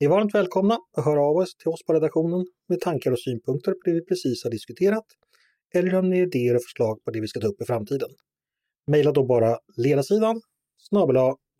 Ni 0.00 0.06
är 0.06 0.10
varmt 0.10 0.34
välkomna 0.34 0.78
att 0.96 1.04
höra 1.04 1.20
av 1.20 1.36
oss 1.36 1.56
till 1.56 1.68
oss 1.68 1.84
på 1.86 1.92
redaktionen 1.92 2.46
med 2.68 2.80
tankar 2.80 3.12
och 3.12 3.20
synpunkter 3.20 3.72
på 3.72 3.80
det 3.84 3.92
vi 3.92 4.04
precis 4.04 4.44
har 4.44 4.50
diskuterat 4.50 5.04
eller 5.74 5.94
om 5.94 6.10
ni 6.10 6.18
har 6.18 6.26
idéer 6.26 6.54
och 6.54 6.62
förslag 6.62 7.04
på 7.04 7.10
det 7.10 7.20
vi 7.20 7.28
ska 7.28 7.40
ta 7.40 7.46
upp 7.46 7.62
i 7.62 7.64
framtiden. 7.64 8.08
Maila 8.90 9.12
då 9.12 9.26
bara 9.26 9.58
ledarsidan 9.76 10.40
snabel 10.88 11.16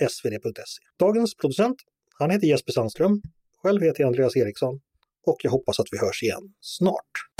svd.se. 0.08 0.82
Dagens 0.98 1.36
producent, 1.36 1.76
han 2.18 2.30
heter 2.30 2.46
Jesper 2.46 2.72
Sandström. 2.72 3.22
Själv 3.62 3.82
heter 3.82 4.00
jag 4.00 4.06
Andreas 4.08 4.36
Eriksson 4.36 4.80
och 5.26 5.36
jag 5.42 5.50
hoppas 5.50 5.80
att 5.80 5.86
vi 5.90 5.98
hörs 5.98 6.22
igen 6.22 6.54
snart. 6.60 7.37